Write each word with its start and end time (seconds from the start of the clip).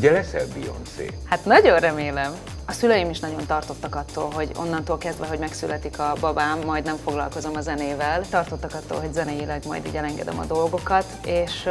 Ugye 0.00 0.12
leszel 0.12 0.46
Beyoncé? 0.54 1.10
Hát 1.28 1.44
nagyon 1.44 1.78
remélem. 1.78 2.32
A 2.66 2.72
szüleim 2.72 3.10
is 3.10 3.18
nagyon 3.20 3.46
tartottak 3.46 3.94
attól, 3.94 4.30
hogy 4.34 4.50
onnantól 4.56 4.98
kezdve, 4.98 5.26
hogy 5.26 5.38
megszületik 5.38 5.98
a 5.98 6.12
babám, 6.20 6.58
majd 6.66 6.84
nem 6.84 6.96
foglalkozom 7.04 7.56
a 7.56 7.60
zenével. 7.60 8.22
Tartottak 8.30 8.74
attól, 8.74 9.00
hogy 9.00 9.12
zeneileg 9.12 9.62
majd 9.66 9.86
így 9.86 9.94
elengedem 9.94 10.38
a 10.38 10.44
dolgokat, 10.44 11.04
és 11.24 11.68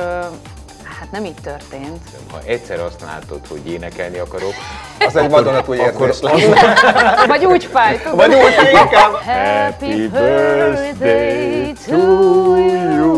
Hát 1.00 1.12
nem 1.12 1.26
így 1.26 1.42
történt. 1.44 2.02
Ha 2.32 2.40
egyszer 2.46 2.80
azt 2.80 3.02
látod, 3.02 3.48
hogy 3.48 3.72
énekelni 3.72 4.18
akarok, 4.18 4.54
az 5.08 5.16
egy 5.16 5.30
vadonatúj 5.30 5.78
érzés 5.78 6.20
lesz. 6.20 6.46
Vagy 7.28 7.46
úgy 7.46 7.66
fáj? 7.66 8.02
Vagy 8.16 8.34
úgy 8.34 8.54
inkább. 8.72 9.14
Happy 9.14 10.08
birthday 10.08 11.74
to 11.88 11.96
you. 11.96 13.09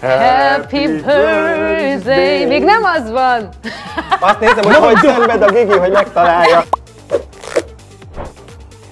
Happy 0.00 0.86
birthday! 0.86 2.46
Még 2.46 2.64
nem 2.64 2.84
az 2.84 3.10
van! 3.10 3.48
Azt 4.20 4.40
nézem, 4.40 4.64
hogy 4.64 4.74
hogy 4.74 4.96
szenved 4.96 5.42
a 5.42 5.50
Gigi, 5.50 5.78
hogy 5.78 5.90
megtalálja. 5.90 6.64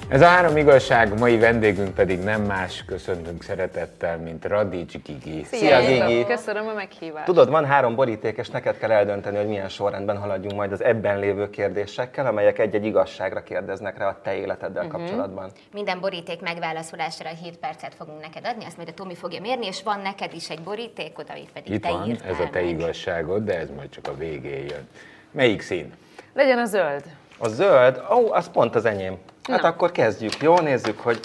Ez 0.08 0.20
a 0.20 0.24
három 0.24 0.56
igazság, 0.56 1.18
mai 1.18 1.38
vendégünk 1.38 1.94
pedig 1.94 2.22
nem 2.22 2.42
más, 2.42 2.84
köszöntünk 2.84 3.42
szeretettel, 3.42 4.18
mint 4.18 4.44
Radics 4.44 5.02
Gigi. 5.02 5.44
Szia, 5.44 5.80
Gigi! 5.80 6.24
Köszönöm 6.24 6.66
a 6.68 6.72
meghívást. 6.72 7.24
Tudod, 7.24 7.50
van 7.50 7.64
három 7.64 7.94
boríték, 7.94 8.36
és 8.36 8.48
neked 8.48 8.78
kell 8.78 8.90
eldönteni, 8.90 9.36
hogy 9.36 9.46
milyen 9.46 9.68
sorrendben 9.68 10.16
haladjunk 10.16 10.56
majd 10.56 10.72
az 10.72 10.82
ebben 10.82 11.18
lévő 11.18 11.50
kérdésekkel, 11.50 12.26
amelyek 12.26 12.58
egy-egy 12.58 12.84
igazságra 12.84 13.42
kérdeznek 13.42 13.98
rá 13.98 14.08
a 14.08 14.20
te 14.22 14.34
életeddel 14.34 14.84
uh-huh. 14.84 15.00
kapcsolatban. 15.00 15.50
Minden 15.72 16.00
boríték 16.00 16.40
megválaszolására 16.40 17.30
7 17.42 17.56
percet 17.56 17.94
fogunk 17.94 18.20
neked 18.20 18.46
adni, 18.46 18.64
azt 18.64 18.76
majd 18.76 18.88
a 18.88 18.92
Tomi 18.92 19.14
fogja 19.14 19.40
mérni, 19.40 19.66
és 19.66 19.82
van 19.82 20.00
neked 20.00 20.34
is 20.34 20.50
egy 20.50 20.60
borítékod, 20.60 21.26
amit 21.28 21.50
pedig 21.52 21.72
Itt 21.72 21.82
te 21.82 21.90
van, 21.90 22.08
írtál 22.08 22.30
ez 22.30 22.40
a 22.40 22.48
te 22.50 22.60
meg. 22.60 22.68
igazságod, 22.68 23.44
de 23.44 23.58
ez 23.58 23.68
majd 23.76 23.88
csak 23.88 24.08
a 24.08 24.16
végén 24.16 24.66
jön. 24.68 24.88
Melyik 25.30 25.60
szín? 25.60 25.92
Legyen 26.32 26.58
a 26.58 26.64
zöld. 26.64 27.02
A 27.38 27.48
zöld, 27.48 28.02
ó, 28.10 28.32
az 28.32 28.50
pont 28.50 28.74
az 28.74 28.84
enyém. 28.84 29.18
Hát 29.48 29.62
Na. 29.62 29.68
akkor 29.68 29.92
kezdjük. 29.92 30.32
Jó, 30.42 30.58
nézzük, 30.58 31.00
hogy 31.00 31.20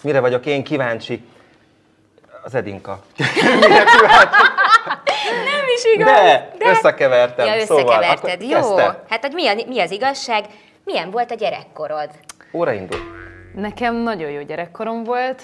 mire 0.00 0.20
vagyok 0.20 0.46
én 0.46 0.64
kíváncsi. 0.64 1.24
Az 2.44 2.54
Edinka. 2.54 3.02
mire 3.16 3.84
kíváncsi? 3.94 4.42
Nem 5.24 5.64
is 5.76 5.84
igaz. 5.94 6.06
De, 6.06 6.52
összekevertem. 6.58 7.46
Ja, 7.46 7.60
Szóval, 7.66 7.84
összekeverted. 7.84 8.32
akkor 8.42 8.48
Jó. 8.48 8.56
kezdte? 8.56 9.02
Hát 9.08 9.20
hogy 9.24 9.32
mi, 9.32 9.46
a, 9.48 9.54
mi 9.66 9.80
az 9.80 9.90
igazság? 9.90 10.44
Milyen 10.84 11.10
volt 11.10 11.30
a 11.30 11.34
gyerekkorod? 11.34 12.10
Óra 12.52 12.72
indul. 12.72 13.00
Nekem 13.54 13.94
nagyon 13.96 14.30
jó 14.30 14.42
gyerekkorom 14.42 15.04
volt. 15.04 15.42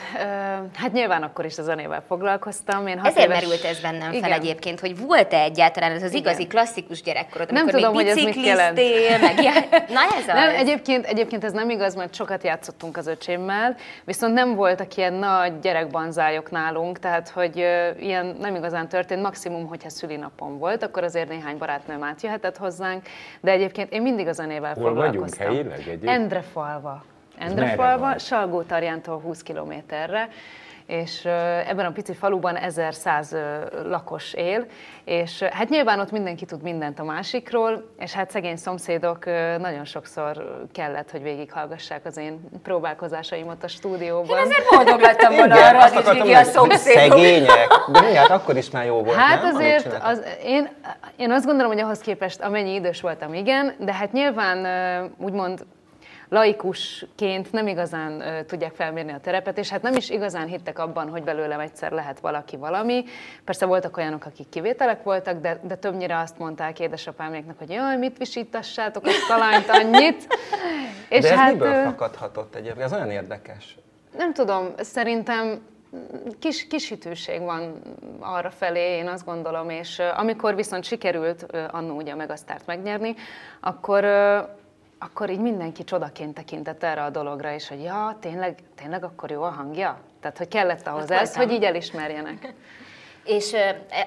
Hát 0.74 0.92
nyilván 0.92 1.22
akkor 1.22 1.44
is 1.44 1.58
a 1.58 1.62
zenével 1.62 2.02
foglalkoztam. 2.06 2.86
Én 2.86 2.98
Ezért 2.98 3.26
éves... 3.26 3.40
merült 3.40 3.64
ez 3.64 3.80
bennem 3.80 4.00
fel 4.00 4.14
Igen. 4.14 4.32
egyébként, 4.32 4.80
hogy 4.80 4.98
volt-e 4.98 5.38
egyáltalán 5.40 5.90
ez 5.92 6.02
az 6.02 6.10
Igen. 6.10 6.20
igazi 6.22 6.46
klasszikus 6.46 7.02
gyerekkorod, 7.02 7.50
Nem 7.52 7.62
amikor 7.62 7.80
tudom, 7.80 7.96
még 7.96 8.06
hogy 8.08 8.18
ez 8.18 8.24
mit 8.24 8.44
jelent. 8.46 8.76
meg 9.20 9.38
ilyen. 9.40 9.54
Na 9.70 10.00
ez 10.02 10.18
az. 10.18 10.26
Nem, 10.26 10.54
egyébként, 10.54 11.04
egyébként 11.06 11.44
ez 11.44 11.52
nem 11.52 11.70
igaz, 11.70 11.94
mert 11.94 12.14
sokat 12.14 12.42
játszottunk 12.44 12.96
az 12.96 13.06
öcsémmel, 13.06 13.76
viszont 14.04 14.34
nem 14.34 14.54
voltak 14.54 14.96
ilyen 14.96 15.12
nagy 15.14 15.58
gyerekbanzályok 15.58 16.50
nálunk, 16.50 16.98
tehát 16.98 17.28
hogy 17.28 17.56
ilyen 18.00 18.36
nem 18.40 18.54
igazán 18.54 18.88
történt, 18.88 19.22
maximum, 19.22 19.66
hogyha 19.66 19.88
szülinapom 19.90 20.58
volt, 20.58 20.82
akkor 20.82 21.02
azért 21.04 21.28
néhány 21.28 21.58
barátnőm 21.58 22.02
átjöhetett 22.02 22.56
hozzánk, 22.56 23.02
de 23.40 23.50
egyébként 23.50 23.92
én 23.92 24.02
mindig 24.02 24.26
a 24.28 24.32
zenével 24.32 24.74
Hol 24.74 24.82
vagyunk 24.82 25.04
foglalkoztam. 25.04 25.46
helyileg 25.46 25.78
egyébként? 25.78 26.04
Endrefalva. 26.12 27.04
Merre 27.38 27.50
Endrefalva, 27.50 27.98
van? 27.98 28.18
Salgó-Tarjántól 28.18 29.20
20 29.20 29.42
kilométerre, 29.42 30.28
és 30.88 31.24
ebben 31.66 31.86
a 31.86 31.90
pici 31.90 32.14
faluban 32.14 32.56
1100 32.56 33.32
ö, 33.32 33.38
lakos 33.88 34.32
él, 34.34 34.66
és 35.04 35.42
hát 35.42 35.68
nyilván 35.68 36.00
ott 36.00 36.10
mindenki 36.10 36.44
tud 36.44 36.62
mindent 36.62 36.98
a 36.98 37.04
másikról, 37.04 37.90
és 37.98 38.12
hát 38.12 38.30
szegény 38.30 38.56
szomszédok 38.56 39.24
nagyon 39.58 39.84
sokszor 39.84 40.58
kellett, 40.72 41.10
hogy 41.10 41.22
végighallgassák 41.22 42.04
az 42.04 42.16
én 42.16 42.40
próbálkozásaimat 42.62 43.64
a 43.64 43.68
stúdióban. 43.68 44.38
Én 44.38 44.44
azért 44.44 44.68
boldog 44.70 45.00
lettem 45.00 45.34
volna 45.34 45.56
Igen, 45.56 45.74
arra, 45.76 46.02
hogy 46.02 46.18
Vigi 46.20 46.32
a 46.32 46.42
szomszédok. 46.42 47.18
Szegények. 47.18 47.68
De 47.92 48.00
mi, 48.00 48.14
hát 48.14 48.30
akkor 48.30 48.56
is 48.56 48.70
már 48.70 48.86
jó 48.86 49.02
volt, 49.02 49.16
Hát 49.16 49.42
nem? 49.42 49.54
Azért, 49.54 49.98
az, 50.02 50.22
én, 50.44 50.68
én 51.16 51.30
azt 51.30 51.46
gondolom, 51.46 51.72
hogy 51.72 51.80
ahhoz 51.80 51.98
képest 51.98 52.40
amennyi 52.40 52.74
idős 52.74 53.00
voltam, 53.00 53.34
igen, 53.34 53.74
de 53.78 53.92
hát 53.94 54.12
nyilván 54.12 54.66
úgymond 55.18 55.66
laikusként 56.28 57.52
nem 57.52 57.66
igazán 57.66 58.20
ö, 58.20 58.44
tudják 58.44 58.74
felmérni 58.74 59.12
a 59.12 59.20
terepet, 59.20 59.58
és 59.58 59.68
hát 59.68 59.82
nem 59.82 59.96
is 59.96 60.10
igazán 60.10 60.46
hittek 60.46 60.78
abban, 60.78 61.08
hogy 61.08 61.22
belőlem 61.22 61.60
egyszer 61.60 61.92
lehet 61.92 62.20
valaki 62.20 62.56
valami. 62.56 63.04
Persze 63.44 63.66
voltak 63.66 63.96
olyanok, 63.96 64.24
akik 64.24 64.48
kivételek 64.48 65.02
voltak, 65.02 65.40
de, 65.40 65.60
de 65.62 65.74
többnyire 65.74 66.18
azt 66.18 66.38
mondták 66.38 66.80
édesapáméknak, 66.80 67.58
hogy 67.58 67.70
jaj, 67.70 67.96
mit 67.96 68.18
visítassátok 68.18 69.04
a 69.28 69.38
lányt 69.38 69.68
annyit. 69.68 70.26
És 71.08 71.22
De 71.22 71.30
ez 71.30 71.38
hát, 71.38 71.52
miből 71.52 71.84
fakadhatott 71.84 72.54
egyébként? 72.54 72.84
Ez 72.84 72.92
olyan 72.92 73.10
érdekes. 73.10 73.76
nem 74.16 74.32
tudom, 74.32 74.68
szerintem 74.76 75.60
kis, 76.38 76.66
kis 76.66 76.88
hitűség 76.88 77.40
van 77.40 77.80
arra 78.20 78.50
felé, 78.50 78.96
én 78.96 79.06
azt 79.06 79.24
gondolom, 79.24 79.70
és 79.70 80.02
amikor 80.16 80.54
viszont 80.54 80.84
sikerült 80.84 81.46
annó 81.70 81.96
ugye 81.96 82.12
a 82.12 82.16
Megasztárt 82.16 82.66
megnyerni, 82.66 83.14
akkor, 83.60 84.04
akkor 84.98 85.30
így 85.30 85.40
mindenki 85.40 85.84
csodaként 85.84 86.34
tekintett 86.34 86.82
erre 86.82 87.02
a 87.02 87.10
dologra, 87.10 87.52
és 87.52 87.68
hogy 87.68 87.82
ja, 87.82 88.16
tényleg, 88.20 88.58
tényleg 88.74 89.04
akkor 89.04 89.30
jó 89.30 89.42
a 89.42 89.50
hangja? 89.50 90.00
Tehát, 90.20 90.38
hogy 90.38 90.48
kellett 90.48 90.86
ahhoz 90.86 91.10
Hát 91.10 91.20
ez, 91.20 91.36
hogy 91.36 91.52
így 91.52 91.64
elismerjenek. 91.64 92.46
És 93.24 93.52
ö, 93.52 93.58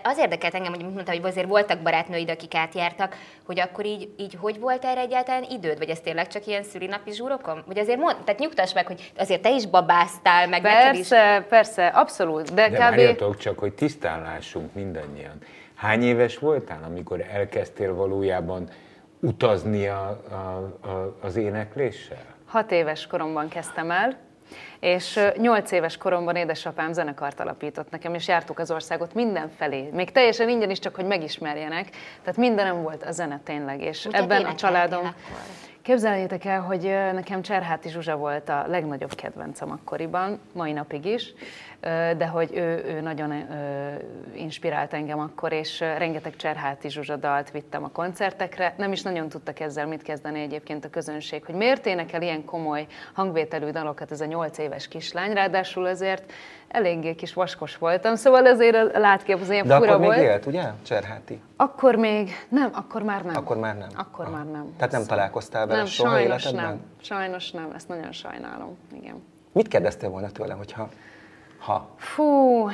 az 0.03 0.17
érdekelt 0.17 0.53
engem, 0.53 0.73
hogy 0.73 0.83
mondta, 0.83 1.11
hogy 1.11 1.21
azért 1.23 1.47
voltak 1.47 1.79
barátnőid, 1.79 2.29
akik 2.29 2.55
átjártak, 2.55 3.15
hogy 3.45 3.59
akkor 3.59 3.85
így, 3.85 4.09
így 4.17 4.37
hogy 4.39 4.59
volt 4.59 4.85
erre 4.85 4.99
egyáltalán 4.99 5.43
időd? 5.49 5.77
Vagy 5.77 5.89
ez 5.89 5.99
tényleg 5.99 6.27
csak 6.27 6.47
ilyen 6.47 6.63
szülinapi 6.63 7.11
zsúrokon? 7.11 7.63
Vagy 7.67 7.77
azért 7.79 7.99
mond, 7.99 8.15
tehát 8.23 8.39
nyugtass 8.39 8.73
meg, 8.73 8.87
hogy 8.87 9.11
azért 9.17 9.41
te 9.41 9.49
is 9.51 9.65
babáztál, 9.65 10.47
meg 10.47 10.61
neked 10.61 10.95
is. 10.95 11.07
Persze, 11.07 11.45
persze, 11.49 11.87
abszolút, 11.87 12.53
de, 12.53 12.69
De 12.69 13.13
kb. 13.15 13.37
csak, 13.37 13.59
hogy 13.59 13.73
tisztán 13.73 14.21
lássunk 14.21 14.73
mindannyian. 14.73 15.37
Hány 15.75 16.03
éves 16.03 16.37
voltál, 16.37 16.83
amikor 16.83 17.25
elkezdtél 17.31 17.95
valójában 17.95 18.69
utazni 19.21 19.87
a, 19.87 20.21
a, 20.29 20.35
a, 20.87 21.17
az 21.21 21.35
énekléssel? 21.35 22.25
Hat 22.45 22.71
éves 22.71 23.07
koromban 23.07 23.47
kezdtem 23.47 23.91
el, 23.91 24.17
és 24.79 25.19
nyolc 25.37 25.71
éves 25.71 25.97
koromban 25.97 26.35
édesapám 26.35 26.93
zenekart 26.93 27.39
alapított 27.39 27.91
nekem, 27.91 28.13
és 28.13 28.27
jártuk 28.27 28.59
az 28.59 28.71
országot 28.71 29.13
mindenfelé. 29.13 29.89
Még 29.93 30.11
teljesen 30.11 30.49
ingyen 30.49 30.69
is, 30.69 30.79
csak 30.79 30.95
hogy 30.95 31.05
megismerjenek. 31.05 31.89
Tehát 32.21 32.37
mindenem 32.37 32.81
volt 32.81 33.03
a 33.03 33.11
zene 33.11 33.39
tényleg, 33.43 33.81
és 33.81 34.07
hát 34.11 34.21
ebben 34.21 34.45
a 34.45 34.55
családom... 34.55 34.99
akkor? 34.99 35.41
Képzeljétek 35.81 36.45
el, 36.45 36.61
hogy 36.61 36.81
nekem 37.13 37.41
Cserháti 37.41 37.89
Zsuzsa 37.89 38.15
volt 38.15 38.49
a 38.49 38.65
legnagyobb 38.67 39.15
kedvencem 39.15 39.71
akkoriban, 39.71 40.39
mai 40.53 40.71
napig 40.71 41.05
is, 41.05 41.33
de 42.17 42.27
hogy 42.27 42.49
ő, 42.53 42.83
ő 42.85 43.01
nagyon 43.01 43.33
inspirált 44.33 44.93
engem 44.93 45.19
akkor, 45.19 45.51
és 45.51 45.79
rengeteg 45.79 46.35
Cserháti 46.35 46.89
Zsuzsa 46.89 47.15
dalt 47.15 47.51
vittem 47.51 47.83
a 47.83 47.89
koncertekre. 47.89 48.73
Nem 48.77 48.91
is 48.91 49.01
nagyon 49.01 49.29
tudtak 49.29 49.59
ezzel 49.59 49.87
mit 49.87 50.01
kezdeni 50.01 50.41
egyébként 50.41 50.85
a 50.85 50.89
közönség, 50.89 51.45
hogy 51.45 51.55
miért 51.55 51.85
énekel 51.85 52.21
ilyen 52.21 52.45
komoly 52.45 52.87
hangvételű 53.13 53.69
dalokat 53.69 54.11
ez 54.11 54.21
a 54.21 54.25
nyolc 54.25 54.57
éves 54.57 54.87
kislány, 54.87 55.33
ráadásul 55.33 55.85
azért 55.85 56.31
eléggé 56.71 57.15
kis 57.15 57.33
vaskos 57.33 57.77
voltam, 57.77 58.15
szóval 58.15 58.45
azért 58.45 58.95
a 58.95 58.99
látkép 58.99 59.39
az 59.41 59.49
ilyen 59.49 59.67
De 59.67 59.75
fura 59.75 59.87
akkor 59.87 59.99
még 59.99 60.09
volt. 60.09 60.21
élt, 60.21 60.45
ugye? 60.45 60.63
Cserháti. 60.85 61.41
Akkor 61.55 61.95
még, 61.95 62.29
nem, 62.49 62.69
akkor 62.73 63.03
már 63.03 63.23
nem. 63.23 63.35
Akkor 63.35 63.57
már 63.57 63.77
nem. 63.77 63.87
Akkor 63.95 64.25
Aha. 64.25 64.35
már 64.35 64.45
nem. 64.45 64.73
Tehát 64.77 64.91
nem 64.91 65.05
találkoztál 65.05 65.65
vele 65.65 65.77
Nem, 65.77 65.87
soha 65.87 66.09
sajnos 66.15 66.43
életedben? 66.43 66.65
nem. 66.65 66.81
Sajnos 67.01 67.51
nem, 67.51 67.71
ezt 67.75 67.87
nagyon 67.87 68.11
sajnálom, 68.11 68.77
igen. 68.93 69.23
Mit 69.51 69.67
kérdeztél 69.67 70.09
volna 70.09 70.29
tőlem, 70.29 70.57
hogyha 70.57 70.89
ha? 71.59 71.89
Fú, 71.97 72.67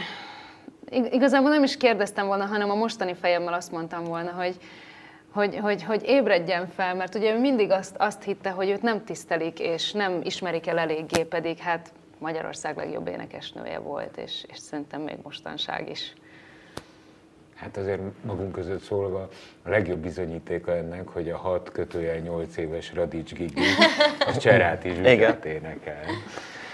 ig- 0.89 1.13
igazából 1.13 1.49
nem 1.49 1.63
is 1.63 1.77
kérdeztem 1.77 2.27
volna, 2.27 2.45
hanem 2.45 2.69
a 2.69 2.75
mostani 2.75 3.13
fejemmel 3.13 3.53
azt 3.53 3.71
mondtam 3.71 4.03
volna, 4.03 4.31
hogy, 4.31 4.57
hogy, 5.33 5.57
hogy, 5.57 5.83
hogy 5.83 6.03
ébredjen 6.05 6.67
fel, 6.67 6.95
mert 6.95 7.15
ugye 7.15 7.33
ő 7.33 7.39
mindig 7.39 7.71
azt, 7.71 7.95
azt 7.97 8.23
hitte, 8.23 8.49
hogy 8.49 8.69
őt 8.69 8.81
nem 8.81 9.03
tisztelik, 9.03 9.59
és 9.59 9.91
nem 9.91 10.19
ismerik 10.23 10.67
el 10.67 10.77
eléggé, 10.77 11.23
pedig 11.23 11.57
hát 11.57 11.89
Magyarország 12.17 12.77
legjobb 12.77 13.07
énekesnője 13.07 13.79
volt, 13.79 14.17
és, 14.17 14.45
és 14.47 14.57
szerintem 14.57 15.01
még 15.01 15.17
mostanság 15.23 15.89
is. 15.89 16.13
Hát 17.55 17.77
azért 17.77 18.01
magunk 18.21 18.51
között 18.51 18.81
szólva 18.81 19.29
a 19.63 19.69
legjobb 19.69 19.99
bizonyítéka 19.99 20.75
ennek, 20.75 21.07
hogy 21.07 21.29
a 21.29 21.37
6 21.37 21.71
kötőjel 21.71 22.17
8 22.17 22.57
éves 22.57 22.93
Radics 22.93 23.33
Gigi, 23.33 23.61
az 24.27 24.37
Cseráti 24.37 24.89
Igen. 24.89 25.17
Zsuzsát 25.17 25.45
énekel. 25.45 26.03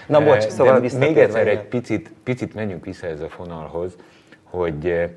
Na 0.06 0.24
bocs, 0.24 0.42
szóval 0.42 0.80
de 0.80 0.98
Még 0.98 1.18
egyszer 1.18 1.48
egy 1.48 1.62
picit, 1.62 2.10
picit 2.22 2.54
menjünk 2.54 2.84
vissza 2.84 3.06
ez 3.06 3.20
a 3.20 3.28
fonalhoz, 3.28 3.96
hogy 4.42 4.86
eh, 4.86 5.10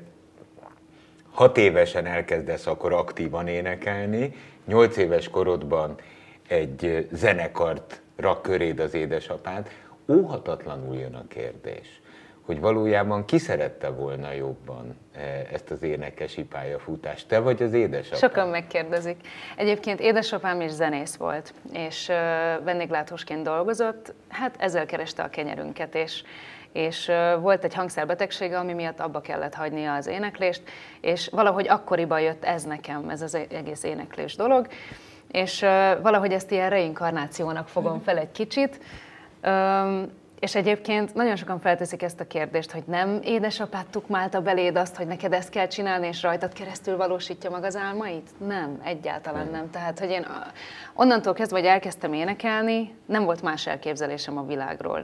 hat 1.30 1.56
évesen 1.56 2.06
elkezdesz 2.06 2.66
akkor 2.66 2.92
aktívan 2.92 3.46
énekelni, 3.46 4.34
nyolc 4.66 4.96
éves 4.96 5.28
korodban 5.28 5.94
egy 6.48 6.84
eh, 6.84 7.04
zenekart 7.12 8.00
rak 8.16 8.42
köréd 8.42 8.80
az 8.80 8.94
édesapád, 8.94 9.68
óhatatlanul 10.08 10.96
jön 10.96 11.14
a 11.14 11.26
kérdés, 11.28 12.00
hogy 12.42 12.60
valójában 12.60 13.24
ki 13.24 13.38
szerette 13.38 13.88
volna 13.88 14.32
jobban 14.32 14.96
eh, 15.12 15.52
ezt 15.52 15.70
az 15.70 15.82
énekesi 15.82 16.44
pályafutást? 16.44 17.28
Te 17.28 17.38
vagy 17.38 17.62
az 17.62 17.72
édesapám? 17.72 18.18
Sokan 18.18 18.48
megkérdezik. 18.48 19.16
Egyébként 19.56 20.00
édesapám 20.00 20.60
is 20.60 20.70
zenész 20.70 21.16
volt, 21.16 21.54
és 21.72 22.06
vendéglátósként 22.64 23.42
dolgozott, 23.42 24.14
hát 24.28 24.54
ezzel 24.58 24.86
kereste 24.86 25.22
a 25.22 25.28
kenyerünket, 25.28 25.94
és 25.94 26.22
és 26.72 27.12
volt 27.40 27.64
egy 27.64 27.74
hangszerbetegsége, 27.74 28.58
ami 28.58 28.72
miatt 28.72 29.00
abba 29.00 29.20
kellett 29.20 29.54
hagynia 29.54 29.94
az 29.94 30.06
éneklést, 30.06 30.62
és 31.00 31.28
valahogy 31.28 31.68
akkoriban 31.68 32.20
jött 32.20 32.44
ez 32.44 32.64
nekem, 32.64 33.08
ez 33.08 33.22
az 33.22 33.34
egész 33.34 33.82
éneklés 33.82 34.36
dolog, 34.36 34.66
és 35.30 35.60
valahogy 36.02 36.32
ezt 36.32 36.50
ilyen 36.50 36.70
reinkarnációnak 36.70 37.68
fogom 37.68 38.00
fel 38.00 38.18
egy 38.18 38.30
kicsit, 38.32 38.80
és 40.38 40.54
egyébként 40.54 41.14
nagyon 41.14 41.36
sokan 41.36 41.60
felteszik 41.60 42.02
ezt 42.02 42.20
a 42.20 42.26
kérdést, 42.26 42.70
hogy 42.70 42.82
nem 42.86 43.20
édesapád 43.22 43.86
tukmálta 43.86 44.40
beléd 44.40 44.76
azt, 44.76 44.96
hogy 44.96 45.06
neked 45.06 45.32
ezt 45.32 45.50
kell 45.50 45.66
csinálni, 45.66 46.06
és 46.06 46.22
rajtad 46.22 46.52
keresztül 46.52 46.96
valósítja 46.96 47.50
meg 47.50 47.64
az 47.64 47.76
álmait? 47.76 48.30
Nem, 48.46 48.80
egyáltalán 48.84 49.48
nem. 49.50 49.70
Tehát, 49.70 49.98
hogy 49.98 50.10
én 50.10 50.26
onnantól 50.94 51.32
kezdve, 51.32 51.58
hogy 51.58 51.68
elkezdtem 51.68 52.12
énekelni, 52.12 52.94
nem 53.06 53.24
volt 53.24 53.42
más 53.42 53.66
elképzelésem 53.66 54.38
a 54.38 54.46
világról. 54.46 55.02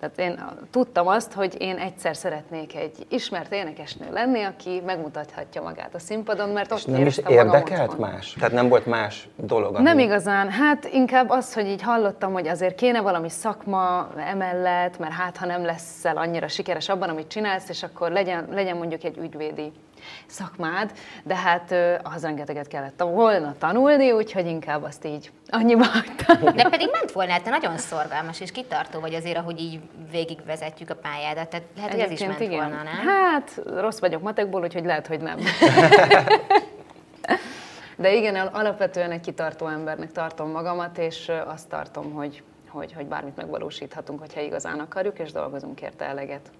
Tehát 0.00 0.18
én 0.18 0.44
tudtam 0.70 1.06
azt, 1.06 1.32
hogy 1.32 1.56
én 1.58 1.76
egyszer 1.76 2.16
szeretnék 2.16 2.76
egy 2.76 3.06
ismert 3.08 3.52
énekesnő 3.52 4.12
lenni, 4.12 4.42
aki 4.42 4.82
megmutathatja 4.86 5.62
magát 5.62 5.94
a 5.94 5.98
színpadon, 5.98 6.48
mert 6.48 6.72
ott 6.72 6.86
nem 6.86 7.06
is 7.06 7.18
érdekelt 7.28 7.98
más? 7.98 8.32
Tehát 8.32 8.52
nem 8.52 8.68
volt 8.68 8.86
más 8.86 9.28
dolog? 9.36 9.74
Ami... 9.74 9.84
Nem 9.84 9.98
igazán. 9.98 10.50
Hát 10.50 10.84
inkább 10.92 11.30
az, 11.30 11.54
hogy 11.54 11.66
így 11.66 11.82
hallottam, 11.82 12.32
hogy 12.32 12.48
azért 12.48 12.74
kéne 12.74 13.00
valami 13.00 13.28
szakma 13.28 14.08
emellett, 14.16 14.98
mert 14.98 15.12
hát 15.12 15.36
ha 15.36 15.46
nem 15.46 15.64
leszel 15.64 16.16
annyira 16.16 16.48
sikeres 16.48 16.88
abban, 16.88 17.08
amit 17.08 17.28
csinálsz, 17.28 17.68
és 17.68 17.82
akkor 17.82 18.10
legyen, 18.10 18.48
legyen 18.50 18.76
mondjuk 18.76 19.04
egy 19.04 19.18
ügyvédi 19.18 19.72
szakmád, 20.26 20.92
de 21.22 21.36
hát 21.36 21.74
az 22.02 22.22
rengeteget 22.22 22.68
kellett 22.68 23.00
volna 23.00 23.54
tanulni, 23.58 24.12
úgyhogy 24.12 24.46
inkább 24.46 24.82
azt 24.82 25.04
így 25.04 25.30
annyiba 25.48 25.84
hagytam. 25.84 26.54
De 26.54 26.68
pedig 26.68 26.88
ment 26.92 27.12
volna, 27.12 27.40
te 27.40 27.50
nagyon 27.50 27.78
szorgalmas 27.78 28.40
és 28.40 28.52
kitartó 28.52 29.00
vagy 29.00 29.14
azért, 29.14 29.36
ahogy 29.36 29.60
így 29.60 29.80
végigvezetjük 30.10 30.90
a 30.90 30.94
pályádat, 30.94 31.48
tehát 31.48 31.66
lehet, 31.76 31.90
hogy 31.90 32.00
ez 32.00 32.10
is 32.10 32.20
ment 32.20 32.40
igen. 32.40 32.58
volna, 32.58 32.82
nem? 32.82 33.06
Hát 33.06 33.60
rossz 33.76 33.98
vagyok 33.98 34.22
matekból, 34.22 34.62
úgyhogy 34.62 34.84
lehet, 34.84 35.06
hogy 35.06 35.20
nem. 35.20 35.38
De 38.00 38.14
igen, 38.14 38.36
alapvetően 38.36 39.10
egy 39.10 39.20
kitartó 39.20 39.66
embernek 39.66 40.12
tartom 40.12 40.50
magamat, 40.50 40.98
és 40.98 41.32
azt 41.46 41.68
tartom, 41.68 42.12
hogy, 42.12 42.42
hogy, 42.68 42.92
hogy 42.92 43.06
bármit 43.06 43.36
megvalósíthatunk, 43.36 44.20
hogyha 44.20 44.40
igazán 44.40 44.78
akarjuk, 44.78 45.18
és 45.18 45.32
dolgozunk 45.32 45.80
érte 45.80 46.04
eleget. 46.04 46.50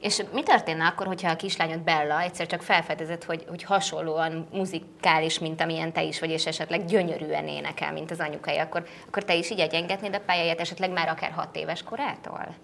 És 0.00 0.22
mi 0.32 0.42
történne 0.42 0.86
akkor, 0.86 1.06
hogyha 1.06 1.30
a 1.30 1.36
kislányod 1.36 1.80
Bella 1.80 2.20
egyszer 2.20 2.46
csak 2.46 2.62
felfedezett, 2.62 3.24
hogy, 3.24 3.44
hogy 3.48 3.62
hasonlóan 3.62 4.48
muzikális, 4.52 5.38
mint 5.38 5.60
amilyen 5.60 5.92
te 5.92 6.02
is 6.02 6.20
vagy, 6.20 6.30
és 6.30 6.46
esetleg 6.46 6.84
gyönyörűen 6.84 7.48
énekel, 7.48 7.92
mint 7.92 8.10
az 8.10 8.20
anyukai, 8.20 8.56
akkor, 8.56 8.86
akkor 9.06 9.24
te 9.24 9.34
is 9.34 9.50
így 9.50 9.60
egyengetnéd 9.60 10.14
a 10.14 10.20
pályáját, 10.26 10.60
esetleg 10.60 10.90
már 10.90 11.08
akár 11.08 11.30
hat 11.30 11.56
éves 11.56 11.82
korától? 11.82 12.54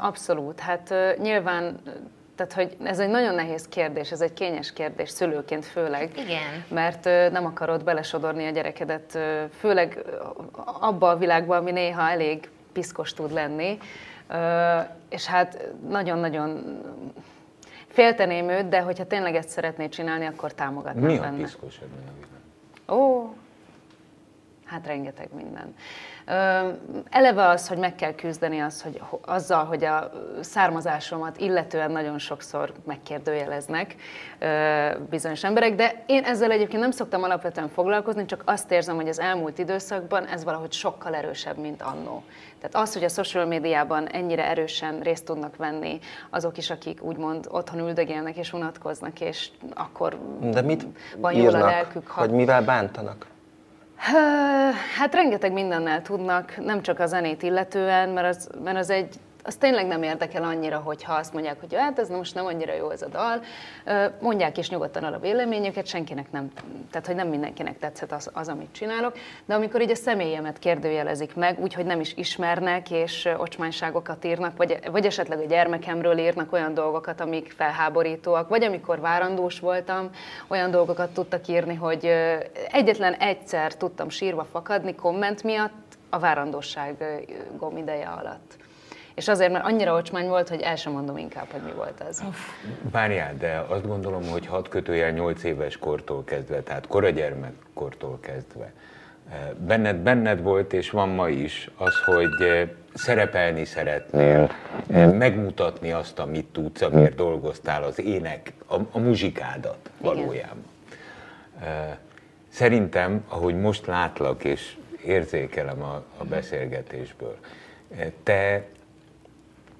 Abszolút. 0.00 0.60
Hát 0.60 0.94
nyilván 1.18 1.80
tehát, 2.36 2.52
hogy 2.52 2.76
ez 2.82 2.98
egy 2.98 3.08
nagyon 3.08 3.34
nehéz 3.34 3.68
kérdés, 3.68 4.10
ez 4.10 4.20
egy 4.20 4.32
kényes 4.32 4.72
kérdés, 4.72 5.10
szülőként 5.10 5.64
főleg. 5.64 6.10
Igen. 6.16 6.64
Mert 6.68 7.04
nem 7.04 7.46
akarod 7.46 7.84
belesodorni 7.84 8.46
a 8.46 8.50
gyerekedet, 8.50 9.18
főleg 9.58 10.04
abba 10.80 11.08
a 11.08 11.16
világba, 11.16 11.56
ami 11.56 11.70
néha 11.70 12.10
elég 12.10 12.48
piszkos 12.76 13.12
tud 13.12 13.32
lenni 13.32 13.78
és 15.08 15.24
hát 15.26 15.70
nagyon-nagyon 15.88 16.80
félteném 17.88 18.48
őt, 18.48 18.68
de 18.68 18.80
hogyha 18.80 19.06
tényleg 19.06 19.34
ezt 19.34 19.48
szeretné 19.48 19.88
csinálni, 19.88 20.26
akkor 20.26 20.52
támogatnám 20.52 21.04
Mi 21.04 21.16
a 21.16 21.20
benne. 21.20 21.36
piszkos 21.36 21.78
ebben 21.78 21.98
a? 22.86 22.92
Ó, 22.94 23.34
hát 24.66 24.86
rengeteg 24.86 25.28
minden. 25.34 25.74
Eleve 27.10 27.48
az, 27.48 27.68
hogy 27.68 27.78
meg 27.78 27.94
kell 27.94 28.14
küzdeni 28.14 28.60
az, 28.60 28.82
hogy 28.82 29.00
azzal, 29.20 29.64
hogy 29.64 29.84
a 29.84 30.10
származásomat 30.40 31.38
illetően 31.38 31.90
nagyon 31.90 32.18
sokszor 32.18 32.72
megkérdőjeleznek 32.84 33.96
bizonyos 35.10 35.44
emberek, 35.44 35.74
de 35.74 36.02
én 36.06 36.24
ezzel 36.24 36.50
egyébként 36.50 36.80
nem 36.80 36.90
szoktam 36.90 37.22
alapvetően 37.22 37.68
foglalkozni, 37.68 38.24
csak 38.24 38.42
azt 38.44 38.70
érzem, 38.70 38.96
hogy 38.96 39.08
az 39.08 39.20
elmúlt 39.20 39.58
időszakban 39.58 40.26
ez 40.26 40.44
valahogy 40.44 40.72
sokkal 40.72 41.14
erősebb, 41.14 41.56
mint 41.56 41.82
annó. 41.82 42.22
Tehát 42.60 42.86
az, 42.86 42.92
hogy 42.92 43.04
a 43.04 43.08
social 43.08 43.44
médiában 43.44 44.06
ennyire 44.06 44.44
erősen 44.48 45.00
részt 45.00 45.24
tudnak 45.24 45.56
venni 45.56 45.98
azok 46.30 46.58
is, 46.58 46.70
akik 46.70 47.02
úgymond 47.02 47.46
otthon 47.50 47.80
üldögélnek 47.80 48.36
és 48.36 48.52
unatkoznak, 48.52 49.20
és 49.20 49.48
akkor 49.74 50.18
De 50.40 50.60
mit 50.60 50.86
van 51.16 51.32
jól 51.32 51.54
a 51.54 51.58
lelkük. 51.58 52.06
Ha... 52.06 52.20
Hogy 52.20 52.30
mivel 52.30 52.62
bántanak? 52.62 53.26
Hát 54.96 55.14
rengeteg 55.14 55.52
mindennel 55.52 56.02
tudnak, 56.02 56.56
nem 56.56 56.82
csak 56.82 57.00
a 57.00 57.06
zenét 57.06 57.42
illetően, 57.42 58.08
mert 58.08 58.36
az, 58.36 58.48
mert 58.64 58.78
az 58.78 58.90
egy 58.90 59.14
az 59.46 59.56
tényleg 59.56 59.86
nem 59.86 60.02
érdekel 60.02 60.42
annyira, 60.42 60.78
hogyha 60.78 61.14
azt 61.14 61.32
mondják, 61.32 61.60
hogy 61.60 61.74
hát 61.74 61.98
ez 61.98 62.08
most 62.08 62.34
nem 62.34 62.46
annyira 62.46 62.74
jó 62.74 62.90
ez 62.90 63.02
a 63.02 63.08
dal. 63.08 63.42
Mondják 64.20 64.58
is 64.58 64.70
nyugodtan 64.70 65.04
a 65.04 65.18
véleményüket, 65.18 65.86
senkinek 65.86 66.32
nem, 66.32 66.52
tehát 66.90 67.06
hogy 67.06 67.14
nem 67.14 67.28
mindenkinek 67.28 67.78
tetszett 67.78 68.12
az, 68.12 68.30
az, 68.32 68.48
amit 68.48 68.72
csinálok, 68.72 69.18
de 69.44 69.54
amikor 69.54 69.80
így 69.82 69.90
a 69.90 69.94
személyemet 69.94 70.58
kérdőjelezik 70.58 71.34
meg, 71.34 71.58
úgyhogy 71.60 71.84
nem 71.84 72.00
is 72.00 72.14
ismernek, 72.14 72.90
és 72.90 73.28
ocsmányságokat 73.36 74.24
írnak, 74.24 74.56
vagy, 74.56 74.78
vagy 74.90 75.06
esetleg 75.06 75.38
a 75.38 75.44
gyermekemről 75.44 76.18
írnak 76.18 76.52
olyan 76.52 76.74
dolgokat, 76.74 77.20
amik 77.20 77.52
felháborítóak, 77.56 78.48
vagy 78.48 78.64
amikor 78.64 79.00
várandós 79.00 79.60
voltam, 79.60 80.10
olyan 80.46 80.70
dolgokat 80.70 81.10
tudtak 81.10 81.48
írni, 81.48 81.74
hogy 81.74 82.12
egyetlen 82.70 83.12
egyszer 83.12 83.74
tudtam 83.74 84.08
sírva 84.08 84.46
fakadni 84.52 84.94
komment 84.94 85.42
miatt 85.42 85.98
a 86.10 86.18
várandóság 86.18 87.04
gomideje 87.58 88.06
alatt. 88.06 88.65
És 89.16 89.28
azért, 89.28 89.52
mert 89.52 89.64
annyira 89.64 89.94
ocsmány 89.94 90.28
volt, 90.28 90.48
hogy 90.48 90.60
el 90.60 90.76
sem 90.76 90.92
mondom 90.92 91.16
inkább, 91.16 91.46
hogy 91.50 91.60
mi 91.60 91.72
volt 91.76 92.04
az. 92.08 92.22
Várjál, 92.90 93.34
de 93.38 93.64
azt 93.68 93.86
gondolom, 93.86 94.28
hogy 94.28 94.46
hat 94.46 94.68
kötőjel 94.68 95.10
8 95.10 95.42
éves 95.42 95.76
kortól 95.76 96.24
kezdve, 96.24 96.62
tehát 96.62 96.86
koragyermekkortól 96.86 98.20
kezdve, 98.20 98.72
eh, 99.30 99.38
benned, 99.66 99.96
benned 99.96 100.42
volt, 100.42 100.72
és 100.72 100.90
van 100.90 101.08
ma 101.08 101.28
is 101.28 101.70
az, 101.76 101.94
hogy 102.04 102.46
eh, 102.46 102.68
szerepelni 102.94 103.64
szeretnél, 103.64 104.50
eh, 104.86 105.12
megmutatni 105.12 105.92
azt, 105.92 106.18
amit 106.18 106.46
tudsz, 106.46 106.82
amiért 106.82 107.14
dolgoztál, 107.14 107.82
az 107.82 108.00
ének, 108.00 108.52
a, 108.66 108.76
a 108.90 108.98
muzsikádat 108.98 109.90
valójában. 110.00 110.64
Igen. 111.60 111.96
Szerintem, 112.48 113.24
ahogy 113.28 113.60
most 113.60 113.86
látlak 113.86 114.44
és 114.44 114.76
érzékelem 115.04 115.82
a, 115.82 116.02
a 116.16 116.24
beszélgetésből, 116.24 117.36
te 118.22 118.64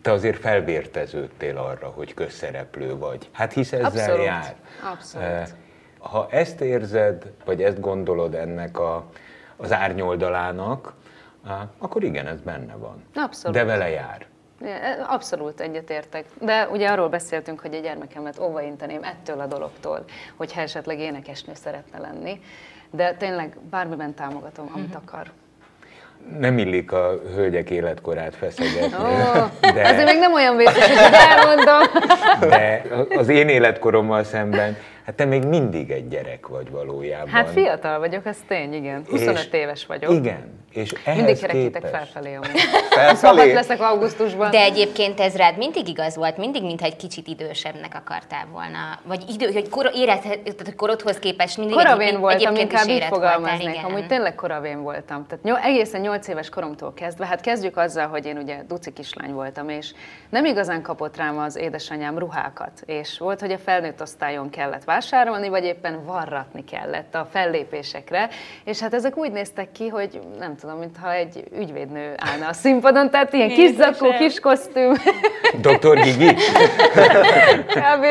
te 0.06 0.12
azért 0.12 0.40
felvérteződtél 0.40 1.56
arra, 1.56 1.88
hogy 1.88 2.14
közszereplő 2.14 2.96
vagy. 2.96 3.28
Hát 3.32 3.52
hisz 3.52 3.72
ezzel 3.72 3.86
Abszolút. 3.86 4.24
jár. 4.24 4.54
Abszolút. 4.92 5.26
Eh, 5.26 5.46
ha 5.98 6.26
ezt 6.30 6.60
érzed, 6.60 7.32
vagy 7.44 7.62
ezt 7.62 7.80
gondolod 7.80 8.34
ennek 8.34 8.78
a, 8.78 9.06
az 9.56 9.72
árnyoldalának, 9.72 10.92
eh, 11.46 11.52
akkor 11.78 12.04
igen, 12.04 12.26
ez 12.26 12.40
benne 12.40 12.74
van. 12.74 13.04
Abszolút. 13.14 13.56
De 13.56 13.64
vele 13.64 13.88
jár. 13.88 14.26
Abszolút 15.06 15.60
egyetértek. 15.60 16.26
De 16.40 16.68
ugye 16.68 16.88
arról 16.88 17.08
beszéltünk, 17.08 17.60
hogy 17.60 17.74
a 17.74 17.80
gyermekemet 17.80 18.38
óvainteném 18.38 19.02
ettől 19.02 19.40
a 19.40 19.46
dologtól, 19.46 20.04
hogyha 20.36 20.60
esetleg 20.60 20.98
énekesnő 20.98 21.54
szeretne 21.54 21.98
lenni. 21.98 22.40
De 22.90 23.14
tényleg 23.14 23.58
bármiben 23.70 24.14
támogatom, 24.14 24.70
amit 24.74 24.86
uh-huh. 24.86 25.02
akar 25.02 25.30
nem 26.38 26.58
illik 26.58 26.92
a 26.92 27.20
hölgyek 27.34 27.70
életkorát 27.70 28.34
feszegetni. 28.34 28.96
Oh, 28.98 29.72
de, 29.74 29.88
azért 29.88 30.04
még 30.04 30.18
nem 30.18 30.32
olyan 30.32 30.56
vészes, 30.56 30.88
hogy 30.88 31.12
elmondom. 31.12 31.80
De 32.40 32.82
az 33.16 33.28
én 33.28 33.48
életkorommal 33.48 34.24
szemben 34.24 34.76
Hát 35.06 35.14
te 35.14 35.24
még 35.24 35.44
mindig 35.44 35.90
egy 35.90 36.08
gyerek 36.08 36.46
vagy 36.46 36.70
valójában. 36.70 37.28
Hát 37.28 37.50
fiatal 37.50 37.98
vagyok, 37.98 38.26
ez 38.26 38.36
tény, 38.48 38.74
igen. 38.74 39.04
25 39.10 39.38
és 39.38 39.48
éves 39.52 39.86
vagyok. 39.86 40.12
Igen. 40.12 40.64
És 40.76 40.92
ehhez 41.04 41.16
mindig 41.16 41.38
kerekítek 41.38 41.86
felfelé 41.86 42.34
amúgy. 42.34 42.60
felfelé? 42.90 43.52
leszek 43.52 43.80
augusztusban. 43.80 44.50
De 44.50 44.60
egyébként 44.60 45.20
ez 45.20 45.36
rád 45.36 45.56
mindig 45.56 45.88
igaz 45.88 46.16
volt, 46.16 46.36
mindig, 46.36 46.62
mintha 46.62 46.86
egy 46.86 46.96
kicsit 46.96 47.26
idősebbnek 47.26 47.94
akartál 47.94 48.46
volna. 48.52 48.98
Vagy 49.02 49.24
idő, 49.28 49.52
hogy 49.52 49.68
kor, 49.68 49.90
érett, 49.94 50.22
tehát 50.22 50.74
korodhoz 50.76 51.18
képest 51.18 51.56
mindig 51.56 51.76
Koravén 51.76 52.08
egy, 52.08 52.16
voltam, 52.16 52.54
inkább 52.54 52.88
így 52.88 53.04
fogalmaznék. 53.04 53.66
Voltál, 53.66 53.84
Amúgy 53.84 54.06
tényleg 54.06 54.34
koravén 54.34 54.82
voltam. 54.82 55.26
Tehát 55.26 55.44
nyol, 55.44 55.58
egészen 55.58 56.00
8 56.00 56.28
éves 56.28 56.48
koromtól 56.48 56.94
kezdve, 56.94 57.26
hát 57.26 57.40
kezdjük 57.40 57.76
azzal, 57.76 58.06
hogy 58.06 58.26
én 58.26 58.36
ugye 58.36 58.56
duci 58.68 58.92
kislány 58.92 59.32
voltam, 59.32 59.68
és 59.68 59.92
nem 60.28 60.44
igazán 60.44 60.82
kapott 60.82 61.16
rám 61.16 61.38
az 61.38 61.56
édesanyám 61.56 62.18
ruhákat. 62.18 62.82
És 62.86 63.18
volt, 63.18 63.40
hogy 63.40 63.52
a 63.52 63.58
felnőtt 63.58 64.02
osztályon 64.02 64.50
kellett 64.50 64.84
vásárolni, 64.96 65.48
vagy 65.48 65.64
éppen 65.64 66.04
varratni 66.04 66.64
kellett 66.64 67.14
a 67.14 67.28
fellépésekre, 67.30 68.28
és 68.64 68.80
hát 68.80 68.94
ezek 68.94 69.16
úgy 69.16 69.32
néztek 69.32 69.72
ki, 69.72 69.88
hogy 69.88 70.20
nem 70.38 70.56
tudom, 70.56 70.78
mintha 70.78 71.12
egy 71.12 71.44
ügyvédnő 71.58 72.14
állna 72.16 72.48
a 72.48 72.52
színpadon, 72.52 73.10
tehát 73.10 73.32
ilyen 73.32 73.48
kis 73.48 73.70
zakó, 73.70 74.12
kis 74.18 74.40
kosztüm. 74.40 74.92
Dr. 75.60 76.00
Gigi? 76.02 76.34
Kb. 77.78 78.04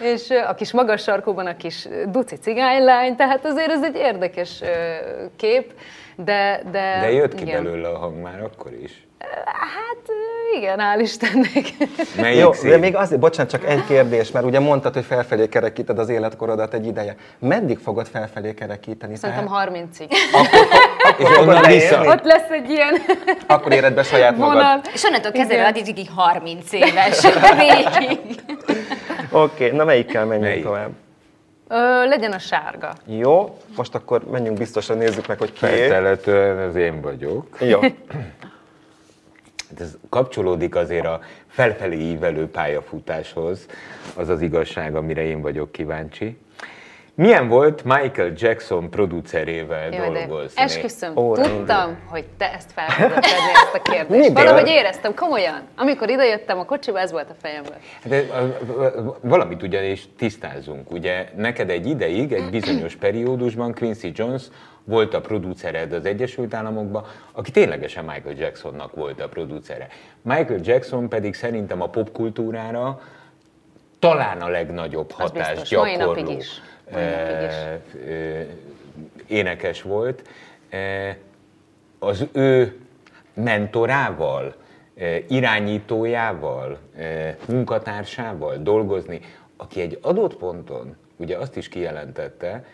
és 0.00 0.30
a 0.30 0.54
kis 0.54 0.72
magas 0.72 1.02
sarkóban 1.02 1.46
a 1.46 1.56
kis 1.56 1.88
duci 2.06 2.36
cigánylány, 2.36 3.16
tehát 3.16 3.44
azért 3.44 3.70
ez 3.70 3.82
egy 3.82 3.96
érdekes 3.96 4.62
kép. 5.36 5.72
De, 6.16 6.62
de, 6.70 6.98
de 7.00 7.12
jött 7.12 7.34
ki 7.34 7.42
igen. 7.42 7.62
belőle 7.62 7.88
a 7.88 7.98
hang 7.98 8.22
már 8.22 8.42
akkor 8.42 8.72
is. 8.72 9.06
Hát 9.46 10.02
igen, 10.56 10.78
hál' 10.78 11.00
Istennek. 11.00 11.72
Melyik 12.20 12.40
Jó, 12.40 12.52
szín? 12.52 12.70
de 12.70 12.76
még 12.76 12.96
azért, 12.96 13.20
bocsánat, 13.20 13.50
csak 13.50 13.64
egy 13.64 13.84
kérdés, 13.86 14.30
mert 14.30 14.44
ugye 14.44 14.60
mondtad, 14.60 14.94
hogy 14.94 15.04
felfelé 15.04 15.48
kerekíted 15.48 15.98
az 15.98 16.08
életkorodat 16.08 16.74
egy 16.74 16.86
ideje. 16.86 17.16
Meddig 17.38 17.78
fogod 17.78 18.06
felfelé 18.06 18.54
kerekíteni? 18.54 19.16
Szerintem 19.16 19.46
tehát... 19.46 19.70
30-ig. 19.70 20.10
Akkor, 20.32 21.36
akkor, 21.36 21.48
akkor 21.48 21.66
vissza. 21.66 22.04
Ott 22.04 22.24
lesz 22.24 22.50
egy 22.50 22.70
ilyen 22.70 22.94
Akkor 23.46 23.72
éred 23.72 23.94
be 23.94 24.02
saját 24.02 24.36
magad. 24.36 24.54
Vonal. 24.54 24.80
És 24.92 25.04
onnantól 25.04 25.32
kezdve 25.32 25.66
addig 25.66 26.10
30 26.16 26.72
éves 26.72 27.20
végig. 27.58 28.40
Oké, 29.30 29.64
okay, 29.64 29.76
na 29.76 29.84
melyikkel 29.84 30.24
menjünk 30.24 30.48
Melyik? 30.48 30.64
tovább? 30.64 30.90
Ö, 31.68 32.06
legyen 32.08 32.32
a 32.32 32.38
sárga. 32.38 32.92
Jó, 33.06 33.56
most 33.76 33.94
akkor 33.94 34.22
menjünk 34.30 34.58
biztosan, 34.58 34.96
nézzük 34.96 35.26
meg, 35.26 35.38
hogy 35.38 35.52
ki. 35.52 35.58
Felteletően 35.58 36.58
ez 36.58 36.74
én 36.74 37.00
vagyok. 37.00 37.56
Jó. 37.60 37.80
Ez 39.80 39.96
kapcsolódik 40.08 40.74
azért 40.74 41.06
a 41.06 41.20
felfelé 41.46 41.96
ívelő 41.96 42.46
pályafutáshoz, 42.46 43.66
az 44.14 44.28
az 44.28 44.40
igazság, 44.40 44.94
amire 44.94 45.22
én 45.22 45.40
vagyok 45.40 45.72
kíváncsi. 45.72 46.36
Milyen 47.14 47.48
volt 47.48 47.84
Michael 47.84 48.32
Jackson 48.36 48.90
producerével 48.90 49.90
Jaj, 49.92 50.12
dolgozni? 50.12 50.62
Esküszöm, 50.62 51.16
oh, 51.16 51.40
tudtam, 51.40 51.66
de. 51.66 51.98
hogy 52.06 52.24
te 52.36 52.52
ezt 52.52 52.72
fel 52.72 52.86
tudod 52.86 53.20
tenni 53.20 53.52
ezt 53.54 53.74
a 53.74 53.82
kérdést. 53.92 54.28
Miben? 54.28 54.44
Valahogy 54.44 54.68
éreztem, 54.68 55.14
komolyan. 55.14 55.62
Amikor 55.76 56.10
idejöttem 56.10 56.58
a 56.58 56.64
kocsiba, 56.64 56.98
ez 56.98 57.12
volt 57.12 57.30
a 57.30 57.34
fejemben. 57.40 57.76
De, 58.04 58.24
valamit 59.20 59.62
ugyanis 59.62 60.08
tisztázunk. 60.18 60.92
Ugye 60.92 61.28
neked 61.36 61.70
egy 61.70 61.86
ideig, 61.86 62.32
egy 62.32 62.50
bizonyos 62.50 62.96
periódusban 62.96 63.74
Quincy 63.74 64.12
Jones 64.14 64.42
volt 64.84 65.14
a 65.14 65.20
producered 65.20 65.92
az 65.92 66.04
Egyesült 66.04 66.54
Államokban, 66.54 67.04
aki 67.32 67.50
ténylegesen 67.50 68.04
Michael 68.04 68.34
Jacksonnak 68.38 68.94
volt 68.94 69.20
a 69.20 69.28
producere. 69.28 69.88
Michael 70.22 70.60
Jackson 70.62 71.08
pedig 71.08 71.34
szerintem 71.34 71.82
a 71.82 71.86
popkultúrára 71.86 73.00
talán 73.98 74.40
a 74.40 74.48
legnagyobb 74.48 75.10
hatást 75.10 75.68
gyakorló 75.68 76.36
is. 76.38 76.60
Eh, 76.92 77.72
eh, 77.72 78.46
énekes 79.26 79.82
volt. 79.82 80.28
Eh, 80.68 81.16
az 81.98 82.26
ő 82.32 82.78
mentorával, 83.34 84.54
irányítójával, 85.28 86.78
munkatársával 87.48 88.56
dolgozni, 88.56 89.20
aki 89.56 89.80
egy 89.80 89.98
adott 90.02 90.36
ponton 90.36 90.96
ugye 91.16 91.36
azt 91.36 91.56
is 91.56 91.68
kijelentette, 91.68 92.64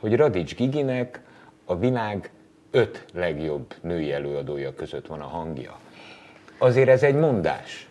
hogy 0.00 0.16
Radics 0.16 0.54
Giginek 0.54 1.20
a 1.64 1.76
világ 1.76 2.30
öt 2.70 3.04
legjobb 3.14 3.74
női 3.80 4.12
előadója 4.12 4.74
között 4.74 5.06
van 5.06 5.20
a 5.20 5.26
hangja. 5.26 5.78
Azért 6.58 6.88
ez 6.88 7.02
egy 7.02 7.14
mondás. 7.14 7.88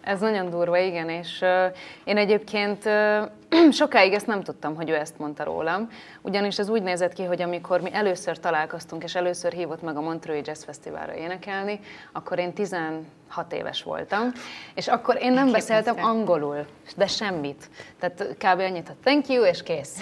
Ez 0.00 0.20
nagyon 0.20 0.50
durva, 0.50 0.78
igen, 0.78 1.08
és 1.08 1.40
uh, 1.40 1.76
én 2.04 2.16
egyébként 2.16 2.84
uh, 2.84 3.30
sokáig 3.70 4.12
ezt 4.12 4.26
nem 4.26 4.42
tudtam, 4.42 4.74
hogy 4.74 4.90
ő 4.90 4.94
ezt 4.94 5.18
mondta 5.18 5.44
rólam, 5.44 5.88
ugyanis 6.22 6.58
ez 6.58 6.68
úgy 6.68 6.82
nézett 6.82 7.12
ki, 7.12 7.24
hogy 7.24 7.42
amikor 7.42 7.80
mi 7.80 7.92
először 7.92 8.38
találkoztunk, 8.38 9.02
és 9.02 9.14
először 9.14 9.52
hívott 9.52 9.82
meg 9.82 9.96
a 9.96 10.00
Montreux 10.00 10.46
Jazz 10.46 10.64
Fesztiválra 10.64 11.14
énekelni, 11.14 11.80
akkor 12.12 12.38
én 12.38 12.52
16 12.52 13.04
éves 13.52 13.82
voltam, 13.82 14.32
és 14.74 14.88
akkor 14.88 15.18
én 15.22 15.32
nem 15.32 15.50
beszéltem 15.50 16.04
angolul, 16.04 16.66
de 16.96 17.06
semmit. 17.06 17.70
Tehát 17.98 18.36
kb. 18.36 18.60
annyit, 18.60 18.86
hogy 18.86 18.96
thank 18.96 19.28
you, 19.28 19.44
és 19.44 19.62
kész. 19.62 19.98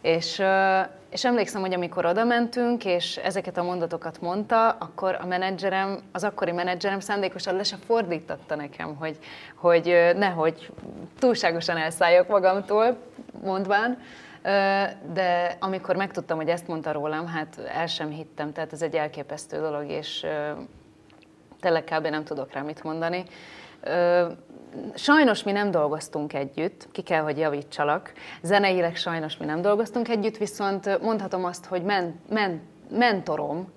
És, 0.00 0.42
és 1.14 1.24
emlékszem, 1.24 1.60
hogy 1.60 1.74
amikor 1.74 2.06
oda 2.06 2.24
mentünk, 2.24 2.84
és 2.84 3.16
ezeket 3.16 3.56
a 3.56 3.62
mondatokat 3.62 4.20
mondta, 4.20 4.68
akkor 4.70 5.18
a 5.20 5.26
menedzserem, 5.26 5.98
az 6.12 6.24
akkori 6.24 6.52
menedzserem 6.52 7.00
szándékosan 7.00 7.56
le 7.56 7.62
se 7.62 7.76
fordította 7.86 8.54
nekem, 8.56 8.96
hogy, 8.96 9.18
hogy 9.56 10.12
nehogy 10.16 10.70
túlságosan 11.18 11.76
elszálljak 11.76 12.28
magamtól, 12.28 12.96
mondván. 13.42 13.98
De 15.12 15.56
amikor 15.60 15.96
megtudtam, 15.96 16.36
hogy 16.36 16.48
ezt 16.48 16.66
mondta 16.66 16.92
rólam, 16.92 17.26
hát 17.26 17.58
el 17.74 17.86
sem 17.86 18.10
hittem, 18.10 18.52
tehát 18.52 18.72
ez 18.72 18.82
egy 18.82 18.94
elképesztő 18.94 19.60
dolog, 19.60 19.90
és 19.90 20.26
tényleg 21.60 21.84
kb. 21.84 22.06
nem 22.06 22.24
tudok 22.24 22.52
rá 22.52 22.60
mit 22.60 22.82
mondani. 22.82 23.24
Sajnos 24.94 25.42
mi 25.42 25.52
nem 25.52 25.70
dolgoztunk 25.70 26.32
együtt, 26.32 26.88
ki 26.92 27.02
kell, 27.02 27.22
hogy 27.22 27.38
javítsalak. 27.38 28.12
Zeneileg 28.42 28.96
sajnos 28.96 29.36
mi 29.36 29.44
nem 29.44 29.60
dolgoztunk 29.60 30.08
együtt, 30.08 30.36
viszont 30.36 31.02
mondhatom 31.02 31.44
azt, 31.44 31.64
hogy 31.64 31.82
men, 31.82 32.20
men, 32.28 32.60
mentorom, 32.90 33.72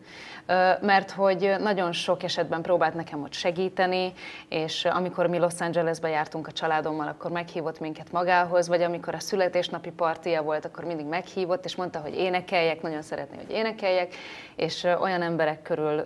mert 0.81 1.11
hogy 1.11 1.55
nagyon 1.59 1.91
sok 1.91 2.23
esetben 2.23 2.61
próbált 2.61 2.93
nekem 2.93 3.23
ott 3.23 3.33
segíteni, 3.33 4.13
és 4.49 4.85
amikor 4.85 5.27
mi 5.27 5.37
Los 5.37 5.59
Angelesbe 5.59 6.09
jártunk 6.09 6.47
a 6.47 6.51
családommal, 6.51 7.07
akkor 7.07 7.31
meghívott 7.31 7.79
minket 7.79 8.11
magához, 8.11 8.67
vagy 8.67 8.81
amikor 8.81 9.13
a 9.15 9.19
születésnapi 9.19 9.91
partia 9.91 10.41
volt, 10.41 10.65
akkor 10.65 10.83
mindig 10.83 11.05
meghívott, 11.05 11.65
és 11.65 11.75
mondta, 11.75 11.99
hogy 11.99 12.15
énekeljek, 12.15 12.81
nagyon 12.81 13.01
szeretné, 13.01 13.35
hogy 13.37 13.51
énekeljek, 13.51 14.15
és 14.55 14.83
olyan 14.83 15.21
emberek 15.21 15.61
körül 15.61 16.03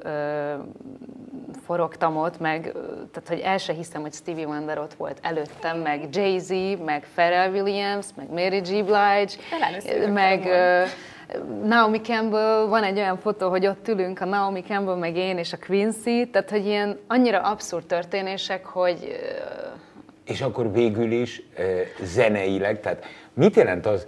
forogtam 1.65 2.17
ott, 2.17 2.39
meg, 2.39 2.61
tehát 3.11 3.27
hogy 3.27 3.39
el 3.39 3.57
se 3.57 3.73
hiszem, 3.73 4.01
hogy 4.01 4.13
Stevie 4.13 4.45
Wonder 4.45 4.79
ott 4.79 4.93
volt 4.93 5.17
előttem, 5.21 5.77
meg 5.77 6.07
Jay-Z, 6.11 6.49
meg 6.85 7.07
Pharrell 7.15 7.51
Williams, 7.51 8.05
meg 8.15 8.29
Mary 8.29 8.59
G. 8.59 8.85
Blige, 8.85 9.27
meg 10.11 10.49
Naomi 11.63 12.01
Campbell, 12.01 12.65
van 12.65 12.83
egy 12.83 12.97
olyan 12.97 13.17
fotó, 13.17 13.49
hogy 13.49 13.67
ott 13.67 13.87
ülünk, 13.87 14.21
a 14.21 14.25
Naomi 14.25 14.61
Campbell, 14.61 14.95
meg 14.95 15.15
én 15.15 15.37
és 15.37 15.53
a 15.53 15.57
Quincy, 15.65 16.29
tehát 16.31 16.49
hogy 16.49 16.65
ilyen 16.65 16.99
annyira 17.07 17.39
abszurd 17.39 17.85
történések, 17.85 18.65
hogy... 18.65 19.19
És 20.25 20.41
akkor 20.41 20.71
végül 20.71 21.11
is 21.11 21.41
zeneileg, 22.01 22.79
tehát 22.79 23.05
mit 23.33 23.55
jelent 23.55 23.85
az, 23.85 24.07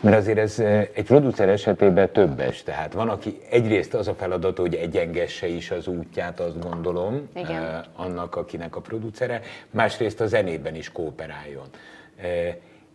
mert 0.00 0.16
azért 0.16 0.38
ez 0.38 0.58
egy 0.94 1.04
producer 1.04 1.48
esetében 1.48 2.12
többes, 2.12 2.62
tehát 2.62 2.92
van, 2.92 3.08
aki 3.08 3.38
egyrészt 3.50 3.94
az 3.94 4.08
a 4.08 4.14
feladat, 4.14 4.58
hogy 4.58 4.74
egyengesse 4.74 5.46
is 5.46 5.70
az 5.70 5.86
útját, 5.86 6.40
azt 6.40 6.58
gondolom, 6.58 7.28
Igen. 7.34 7.84
annak, 7.96 8.36
akinek 8.36 8.76
a 8.76 8.80
producere, 8.80 9.40
másrészt 9.70 10.20
a 10.20 10.26
zenében 10.26 10.74
is 10.74 10.92
kooperáljon 10.92 11.66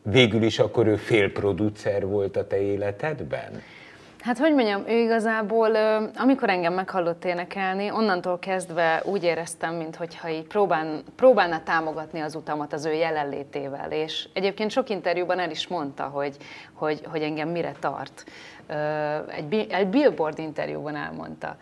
végül 0.04 0.44
is 0.44 0.60
akkor 0.60 0.88
ő 0.88 0.96
félproducer 0.96 2.06
volt 2.06 2.38
a 2.38 2.48
te 2.48 2.62
életedben? 2.62 3.62
Hát 4.22 4.38
hogy 4.38 4.54
mondjam, 4.54 4.84
ő 4.88 5.00
igazából, 5.00 5.76
amikor 6.16 6.50
engem 6.50 6.74
meghallott 6.74 7.26
énekelni, 7.26 7.92
onnantól 7.92 8.40
kezdve 8.40 9.02
úgy 9.06 9.24
éreztem, 9.24 9.74
mintha 9.76 10.30
így 10.30 10.48
próbál, 10.48 11.02
próbálna 11.16 11.64
támogatni 11.64 12.20
az 12.20 12.36
utamat 12.36 12.74
az 12.74 12.86
ő 12.86 12.94
jelenlétével. 12.94 13.92
És 13.92 14.28
egyébként 14.34 14.72
sok 14.72 14.90
interjúban 14.90 15.40
el 15.40 15.52
is 15.52 15.68
mondta, 15.68 16.04
hogy, 16.04 16.38
hogy, 16.74 17.02
hogy 17.06 17.22
engem 17.22 17.50
mire 17.50 17.72
tart. 17.80 18.24
Egy, 19.36 19.68
egy 19.70 19.88
Billboard 19.88 20.40
interjúban 20.40 20.96
elmondta. 20.96 21.56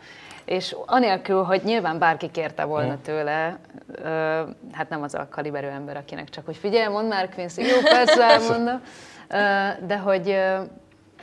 És 0.46 0.76
anélkül, 0.86 1.44
hogy 1.44 1.62
nyilván 1.64 2.00
bárki 2.00 2.32
kérte 2.32 2.64
volna 2.64 2.94
hm. 2.94 3.02
tőle, 3.02 3.58
hát 4.72 4.90
nem 4.90 5.02
az 5.02 5.14
a 5.14 5.28
kaliberű 5.30 5.68
ember, 5.68 5.98
akinek 5.98 6.30
csak, 6.30 6.46
hogy 6.46 6.58
figyelj, 6.58 6.88
mondd 6.88 7.08
már 7.08 7.30
Quincy, 7.30 7.62
jó, 7.62 7.78
persze 7.82 8.24
elmondom, 8.34 8.82
de 9.88 9.98
hogy, 9.98 10.38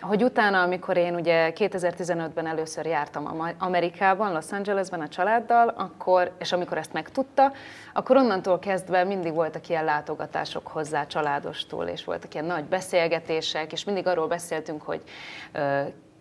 hogy 0.00 0.22
utána, 0.22 0.62
amikor 0.62 0.96
én 0.96 1.14
ugye 1.14 1.52
2015-ben 1.54 2.46
először 2.46 2.86
jártam 2.86 3.54
Amerikában, 3.58 4.32
Los 4.32 4.52
Angelesben 4.52 5.00
a 5.00 5.08
családdal, 5.08 5.68
akkor, 5.68 6.32
és 6.38 6.52
amikor 6.52 6.78
ezt 6.78 6.92
megtudta, 6.92 7.52
akkor 7.92 8.16
onnantól 8.16 8.58
kezdve 8.58 9.04
mindig 9.04 9.34
voltak 9.34 9.68
ilyen 9.68 9.84
látogatások 9.84 10.66
hozzá 10.66 11.06
családostól, 11.06 11.86
és 11.86 12.04
voltak 12.04 12.34
ilyen 12.34 12.46
nagy 12.46 12.64
beszélgetések, 12.64 13.72
és 13.72 13.84
mindig 13.84 14.06
arról 14.06 14.26
beszéltünk, 14.26 14.82
hogy 14.82 15.02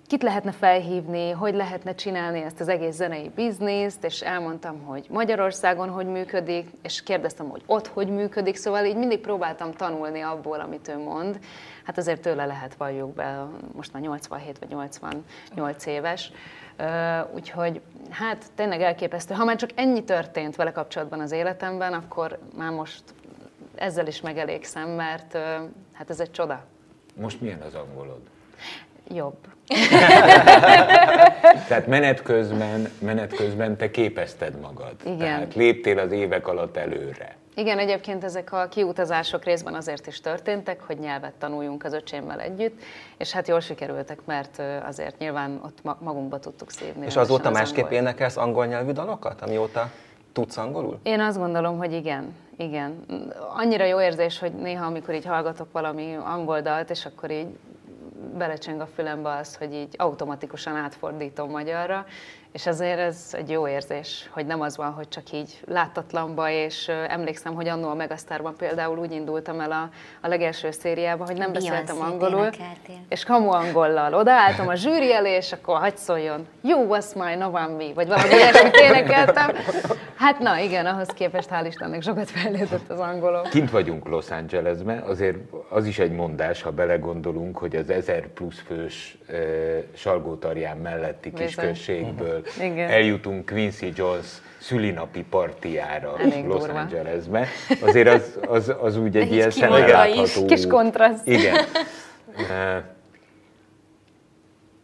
kit 0.07 0.23
lehetne 0.23 0.51
felhívni, 0.51 1.29
hogy 1.31 1.55
lehetne 1.55 1.95
csinálni 1.95 2.41
ezt 2.41 2.59
az 2.59 2.67
egész 2.67 2.95
zenei 2.95 3.31
bizniszt, 3.35 4.03
és 4.03 4.21
elmondtam, 4.21 4.83
hogy 4.83 5.05
Magyarországon 5.09 5.89
hogy 5.89 6.05
működik, 6.05 6.69
és 6.81 7.03
kérdeztem, 7.03 7.49
hogy 7.49 7.63
ott 7.65 7.87
hogy 7.87 8.07
működik, 8.07 8.55
szóval 8.55 8.85
így 8.85 8.97
mindig 8.97 9.19
próbáltam 9.19 9.71
tanulni 9.71 10.21
abból, 10.21 10.59
amit 10.59 10.87
ő 10.87 10.97
mond. 10.97 11.39
Hát 11.83 11.97
azért 11.97 12.21
tőle 12.21 12.45
lehet 12.45 12.75
valljuk 12.75 13.13
be, 13.13 13.47
most 13.73 13.93
már 13.93 14.01
87 14.01 14.59
vagy 14.59 14.69
88 14.69 15.85
éves, 15.85 16.31
úgyhogy 17.33 17.81
hát 18.09 18.45
tényleg 18.55 18.81
elképesztő. 18.81 19.33
Ha 19.33 19.45
már 19.45 19.55
csak 19.55 19.69
ennyi 19.75 20.03
történt 20.03 20.55
vele 20.55 20.71
kapcsolatban 20.71 21.19
az 21.19 21.31
életemben, 21.31 21.93
akkor 21.93 22.39
már 22.57 22.71
most 22.71 23.03
ezzel 23.75 24.07
is 24.07 24.21
megelégszem, 24.21 24.89
mert 24.89 25.37
hát 25.93 26.09
ez 26.09 26.19
egy 26.19 26.31
csoda. 26.31 26.63
Most 27.15 27.41
milyen 27.41 27.61
az 27.61 27.73
angolod? 27.73 28.21
Jobb. 29.07 29.37
Tehát 31.67 31.87
menet 31.87 32.21
közben, 32.21 32.89
menet 32.99 33.35
közben 33.35 33.77
te 33.77 33.91
képezted 33.91 34.59
magad. 34.59 34.95
Igen. 35.05 35.17
Tehát 35.17 35.53
léptél 35.55 35.99
az 35.99 36.11
évek 36.11 36.47
alatt 36.47 36.77
előre. 36.77 37.35
Igen, 37.55 37.79
egyébként 37.79 38.23
ezek 38.23 38.53
a 38.53 38.67
kiutazások 38.67 39.43
részben 39.43 39.73
azért 39.73 40.07
is 40.07 40.21
történtek, 40.21 40.81
hogy 40.81 40.97
nyelvet 40.99 41.33
tanuljunk 41.33 41.83
az 41.83 41.93
öcsémmel 41.93 42.39
együtt, 42.39 42.81
és 43.17 43.31
hát 43.31 43.47
jól 43.47 43.59
sikerültek, 43.59 44.19
mert 44.25 44.61
azért 44.85 45.17
nyilván 45.17 45.59
ott 45.63 45.77
ma- 45.83 45.97
magunkba 45.99 46.39
tudtuk 46.39 46.71
szívni. 46.71 47.05
És 47.05 47.15
azóta 47.15 47.47
az 47.49 47.53
másképp 47.55 47.83
angolt. 47.83 48.01
énekelsz 48.01 48.37
angol 48.37 48.65
nyelvű 48.65 48.91
dalokat, 48.91 49.41
amióta 49.41 49.89
tudsz 50.33 50.57
angolul? 50.57 50.99
Én 51.03 51.19
azt 51.19 51.37
gondolom, 51.37 51.77
hogy 51.77 51.93
igen, 51.93 52.35
igen. 52.57 53.05
Annyira 53.55 53.85
jó 53.85 54.01
érzés, 54.01 54.39
hogy 54.39 54.51
néha, 54.53 54.85
amikor 54.85 55.13
így 55.13 55.25
hallgatok 55.25 55.71
valami 55.71 56.17
angol 56.23 56.61
dalt, 56.61 56.89
és 56.89 57.05
akkor 57.05 57.31
így 57.31 57.47
belecseng 58.37 58.81
a 58.81 58.87
fülembe 58.87 59.29
az, 59.29 59.55
hogy 59.55 59.73
így 59.73 59.93
automatikusan 59.97 60.75
átfordítom 60.75 61.49
magyarra, 61.49 62.05
és 62.55 62.65
azért 62.65 62.99
ez 62.99 63.17
egy 63.31 63.49
jó 63.49 63.67
érzés, 63.67 64.29
hogy 64.31 64.45
nem 64.45 64.61
az 64.61 64.77
van, 64.77 64.91
hogy 64.91 65.07
csak 65.07 65.31
így 65.31 65.59
láttatlanba, 65.67 66.49
és 66.49 66.87
emlékszem, 66.87 67.53
hogy 67.53 67.67
annó 67.67 67.89
a 67.89 67.93
Megasztárban 67.93 68.55
például 68.57 68.97
úgy 68.97 69.11
indultam 69.11 69.59
el 69.59 69.71
a, 69.71 69.89
a 70.21 70.27
legelső 70.27 70.71
szériában, 70.71 71.27
hogy 71.27 71.37
nem 71.37 71.53
beszéltem 71.53 71.85
Beyoncé-t 71.85 72.11
angolul, 72.11 72.39
énekeltél. 72.39 72.95
és 73.09 73.23
kamu 73.23 73.49
angollal 73.51 74.13
odaálltam 74.13 74.67
a 74.67 74.75
zsűri 74.75 75.13
elé, 75.13 75.35
és 75.35 75.51
akkor 75.51 75.77
hagyd 75.79 75.97
szóljon, 75.97 76.47
you 76.61 76.85
was 76.87 77.13
my 77.13 77.35
November, 77.35 77.93
vagy 77.93 78.07
valami 78.07 78.33
ilyesmit 78.39 78.75
énekeltem. 78.75 79.51
Hát 80.15 80.39
na 80.39 80.59
igen, 80.59 80.85
ahhoz 80.85 81.07
képest 81.07 81.49
hál' 81.51 81.65
Istennek 81.67 82.01
sokat 82.01 82.29
fejlődött 82.29 82.89
az 82.89 82.99
angolom. 82.99 83.43
Kint 83.43 83.71
vagyunk 83.71 84.07
Los 84.07 84.29
Angelesben, 84.29 84.99
azért 84.99 85.37
az 85.69 85.85
is 85.85 85.99
egy 85.99 86.11
mondás, 86.11 86.61
ha 86.61 86.71
belegondolunk, 86.71 87.57
hogy 87.57 87.75
az 87.75 87.89
1000 87.89 88.27
plusz 88.27 88.61
fős 88.65 89.17
e, 89.27 89.33
Salgótarján 89.93 90.77
melletti 90.77 91.33
kisközségből 91.33 92.44
Igen. 92.59 92.89
eljutunk 92.89 93.45
Quincy 93.45 93.91
Jones 93.95 94.25
szülinapi 94.57 95.23
partiára 95.29 96.15
Elég 96.19 96.45
Los 96.45 96.59
durva. 96.59 96.79
Angelesbe. 96.79 97.47
Azért 97.81 98.07
az, 98.07 98.39
az, 98.47 98.73
az 98.81 98.97
úgy 98.97 99.17
egy 99.17 99.31
ilyen 99.31 99.51
is. 100.23 100.39
Kis 100.47 100.67
kontraszt. 100.67 101.27
Igen. 101.27 101.55
E, 102.49 102.95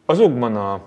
Azokban 0.06 0.56
a, 0.56 0.82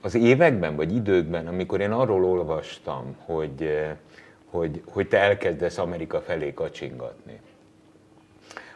az 0.00 0.14
években, 0.14 0.76
vagy 0.76 0.94
időkben, 0.94 1.46
amikor 1.46 1.80
én 1.80 1.90
arról 1.90 2.24
olvastam, 2.24 3.16
hogy, 3.24 3.62
eh, 3.62 3.90
hogy, 4.50 4.82
hogy 4.86 5.08
te 5.08 5.18
elkezdesz 5.18 5.78
Amerika 5.78 6.20
felé 6.20 6.54
kacsingatni, 6.54 7.40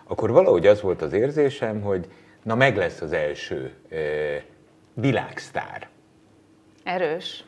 akkor 0.05 0.31
valahogy 0.31 0.67
az 0.67 0.81
volt 0.81 1.03
az 1.03 1.13
érzésem, 1.13 1.81
hogy 1.81 2.07
na 2.43 2.55
meg 2.55 2.77
lesz 2.77 3.01
az 3.01 3.13
első 3.13 3.73
eh, 3.89 4.43
világsztár. 4.95 5.89
Erős. 6.85 7.45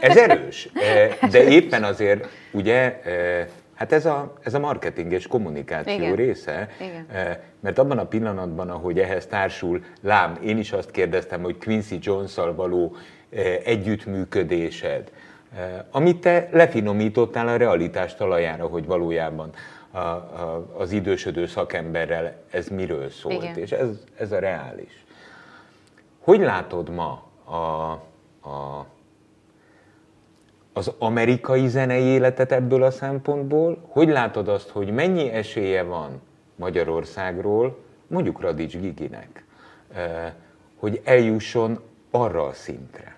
Ez 0.00 0.16
erős, 0.16 0.68
eh, 0.74 1.30
de 1.30 1.48
éppen 1.48 1.84
azért, 1.84 2.28
ugye, 2.52 3.00
eh, 3.02 3.46
hát 3.74 3.92
ez 3.92 4.06
a, 4.06 4.34
ez 4.42 4.54
a 4.54 4.58
marketing 4.58 5.12
és 5.12 5.26
kommunikáció 5.26 5.94
Igen. 5.94 6.14
része, 6.14 6.68
Igen. 6.80 7.06
eh, 7.12 7.36
mert 7.60 7.78
abban 7.78 7.98
a 7.98 8.06
pillanatban, 8.06 8.70
ahogy 8.70 8.98
ehhez 8.98 9.26
társul, 9.26 9.84
lám, 10.00 10.38
én 10.42 10.58
is 10.58 10.72
azt 10.72 10.90
kérdeztem, 10.90 11.42
hogy 11.42 11.58
Quincy 11.58 11.98
Jones-szal 12.00 12.54
való 12.54 12.96
eh, 13.30 13.60
együttműködésed, 13.64 15.12
eh, 15.56 15.70
amit 15.90 16.16
te 16.20 16.48
lefinomítottál 16.52 17.48
a 17.48 17.56
realitás 17.56 18.14
talajára, 18.14 18.66
hogy 18.66 18.86
valójában 18.86 19.50
a, 19.90 19.98
a, 19.98 20.70
az 20.76 20.92
idősödő 20.92 21.46
szakemberrel 21.46 22.34
ez 22.50 22.68
miről 22.68 23.10
szólt, 23.10 23.42
Igen. 23.42 23.56
és 23.56 23.72
ez, 23.72 23.88
ez 24.18 24.32
a 24.32 24.38
reális. 24.38 25.04
Hogy 26.18 26.40
látod 26.40 26.90
ma 26.90 27.10
a, 27.44 27.92
a, 28.42 28.86
az 30.72 30.92
amerikai 30.98 31.68
zenei 31.68 32.02
életet 32.02 32.52
ebből 32.52 32.82
a 32.82 32.90
szempontból? 32.90 33.84
Hogy 33.88 34.08
látod 34.08 34.48
azt, 34.48 34.68
hogy 34.68 34.90
mennyi 34.92 35.30
esélye 35.30 35.82
van 35.82 36.20
Magyarországról, 36.56 37.78
mondjuk 38.06 38.40
Radics 38.40 38.76
Giginek, 38.76 39.44
eh, 39.92 40.32
hogy 40.76 41.00
eljusson 41.04 41.80
arra 42.10 42.46
a 42.46 42.52
szintre? 42.52 43.16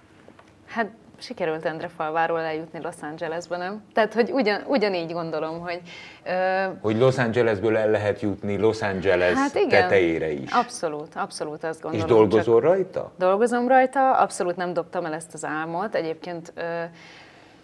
Hát 0.67 0.91
sikerült 1.23 1.65
Endrefalváról 1.65 2.41
eljutni 2.41 2.81
Los 2.81 2.95
Angelesbe, 3.03 3.57
nem? 3.57 3.83
Tehát, 3.95 4.15
hogy 4.15 4.31
ugyan, 4.31 4.63
ugyanígy 4.67 5.13
gondolom, 5.13 5.61
hogy... 5.61 5.81
Ö, 6.25 6.65
Hogy 6.81 6.99
Los 6.99 7.19
Angelesből 7.19 7.77
el 7.77 7.91
lehet 7.91 8.21
jutni 8.21 8.57
Los 8.59 8.83
Angeles 8.83 9.35
hát 9.35 9.55
igen, 9.55 9.69
tetejére 9.69 10.31
is. 10.31 10.53
Abszolút, 10.53 11.15
abszolút 11.15 11.65
azt 11.65 11.77
És 11.79 12.01
gondolom. 12.01 12.29
dolgozol 12.29 12.61
rajta? 12.61 13.13
Dolgozom 13.19 13.69
rajta, 13.69 14.13
abszolút 14.13 14.57
nem 14.57 14.73
dobtam 14.73 15.05
el 15.05 15.15
ezt 15.15 15.35
az 15.35 15.45
álmot. 15.45 15.95
Egyébként 15.95 16.53
ö, 16.55 16.83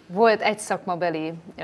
volt 0.07 0.41
egy 0.41 0.59
szakmabeli 0.59 1.33
ö, 1.57 1.63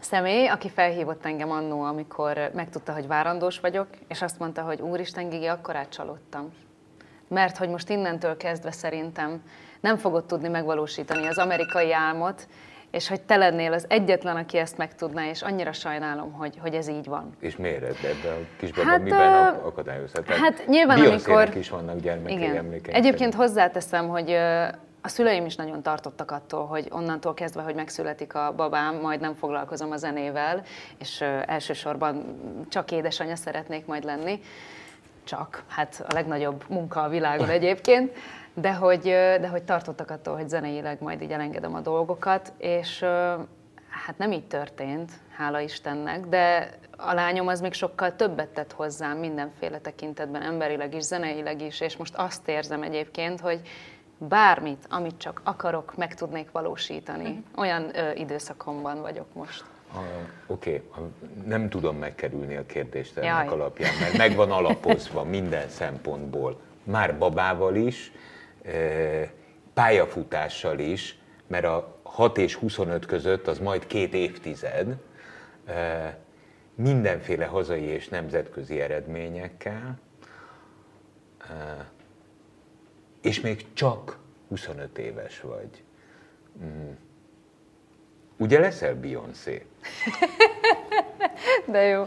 személy, 0.00 0.46
aki 0.46 0.68
felhívott 0.68 1.24
engem 1.26 1.50
annó, 1.50 1.82
amikor 1.82 2.50
megtudta, 2.54 2.92
hogy 2.92 3.06
várandós 3.06 3.60
vagyok, 3.60 3.86
és 4.08 4.22
azt 4.22 4.38
mondta, 4.38 4.62
hogy 4.62 4.80
úristen, 4.80 5.28
Gigi, 5.28 5.46
akkor 5.46 5.76
átcsalódtam. 5.76 6.52
Mert 7.28 7.56
hogy 7.56 7.68
most 7.68 7.90
innentől 7.90 8.36
kezdve 8.36 8.70
szerintem 8.70 9.42
nem 9.80 9.96
fogod 9.96 10.24
tudni 10.24 10.48
megvalósítani 10.48 11.26
az 11.26 11.38
amerikai 11.38 11.92
álmot, 11.92 12.48
és 12.90 13.08
hogy 13.08 13.20
te 13.20 13.36
lennél 13.36 13.72
az 13.72 13.84
egyetlen, 13.88 14.36
aki 14.36 14.58
ezt 14.58 14.76
meg 14.76 14.94
tudná, 14.94 15.28
és 15.28 15.42
annyira 15.42 15.72
sajnálom, 15.72 16.32
hogy, 16.32 16.58
hogy 16.60 16.74
ez 16.74 16.88
így 16.88 17.06
van. 17.06 17.36
És 17.40 17.56
miért 17.56 17.82
ebben 17.82 18.32
a 18.32 18.46
kisbaba 18.58 18.88
Hát, 18.88 19.02
miben 19.02 19.32
ak- 19.46 19.64
akadályozhat? 19.64 20.24
Tehát 20.24 20.40
hát 20.40 20.66
nyilván, 20.66 21.00
amikor- 21.00 21.54
is 21.54 21.70
vannak 21.70 22.00
gyermekei 22.00 22.36
Igen. 22.36 22.56
emlékeim 22.56 22.96
Egyébként 22.96 23.34
hozzáteszem, 23.34 24.08
hogy 24.08 24.30
a 25.00 25.08
szüleim 25.08 25.46
is 25.46 25.56
nagyon 25.56 25.82
tartottak 25.82 26.30
attól, 26.30 26.66
hogy 26.66 26.86
onnantól 26.90 27.34
kezdve, 27.34 27.62
hogy 27.62 27.74
megszületik 27.74 28.34
a 28.34 28.52
babám, 28.56 28.94
majd 29.00 29.20
nem 29.20 29.34
foglalkozom 29.34 29.90
a 29.90 29.96
zenével, 29.96 30.62
és 30.98 31.20
elsősorban 31.46 32.36
csak 32.68 32.90
édesanyja 32.90 33.36
szeretnék 33.36 33.86
majd 33.86 34.04
lenni. 34.04 34.40
Csak, 35.24 35.62
hát 35.68 36.04
a 36.08 36.12
legnagyobb 36.12 36.64
munka 36.68 37.02
a 37.02 37.08
világon 37.08 37.48
egyébként, 37.48 38.12
de 38.60 38.74
hogy, 38.74 39.02
de 39.40 39.48
hogy 39.48 39.62
tartottak 39.62 40.10
attól, 40.10 40.34
hogy 40.34 40.48
zeneileg 40.48 40.96
majd 41.00 41.22
így 41.22 41.30
elengedem 41.30 41.74
a 41.74 41.80
dolgokat, 41.80 42.52
és 42.58 43.04
hát 43.88 44.18
nem 44.18 44.32
így 44.32 44.46
történt, 44.46 45.12
hála 45.36 45.60
Istennek, 45.60 46.26
de 46.26 46.70
a 46.96 47.14
lányom 47.14 47.46
az 47.46 47.60
még 47.60 47.72
sokkal 47.72 48.16
többet 48.16 48.48
tett 48.48 48.72
hozzám 48.72 49.18
mindenféle 49.18 49.78
tekintetben, 49.78 50.42
emberileg 50.42 50.94
is, 50.94 51.02
zeneileg 51.02 51.62
is, 51.62 51.80
és 51.80 51.96
most 51.96 52.14
azt 52.14 52.48
érzem 52.48 52.82
egyébként, 52.82 53.40
hogy 53.40 53.60
bármit, 54.18 54.86
amit 54.90 55.18
csak 55.18 55.40
akarok, 55.44 55.96
meg 55.96 56.14
tudnék 56.14 56.50
valósítani. 56.50 57.42
Olyan 57.56 57.96
ö, 57.96 58.10
időszakomban 58.14 59.00
vagyok 59.00 59.26
most. 59.34 59.64
Oké, 60.46 60.82
okay. 60.88 61.06
nem 61.44 61.68
tudom 61.68 61.96
megkerülni 61.96 62.56
a 62.56 62.66
kérdést 62.66 63.16
ennek 63.16 63.30
Jaj. 63.30 63.46
alapján, 63.46 63.92
mert 64.00 64.16
meg 64.16 64.34
van 64.34 64.50
alapozva 64.50 65.24
minden 65.24 65.68
szempontból. 65.68 66.60
Már 66.82 67.18
babával 67.18 67.74
is, 67.74 68.12
pályafutással 69.74 70.78
is, 70.78 71.18
mert 71.46 71.64
a 71.64 71.98
6 72.02 72.38
és 72.38 72.54
25 72.54 73.06
között 73.06 73.46
az 73.46 73.58
majd 73.58 73.86
két 73.86 74.14
évtized, 74.14 74.96
mindenféle 76.74 77.44
hazai 77.44 77.82
és 77.82 78.08
nemzetközi 78.08 78.80
eredményekkel, 78.80 79.98
és 83.22 83.40
még 83.40 83.66
csak 83.72 84.18
25 84.48 84.98
éves 84.98 85.40
vagy. 85.40 85.84
Mm. 86.64 86.90
Ugye 88.36 88.58
leszel 88.58 88.94
Beyoncé? 88.94 89.66
De 91.72 91.82
jó. 91.82 92.04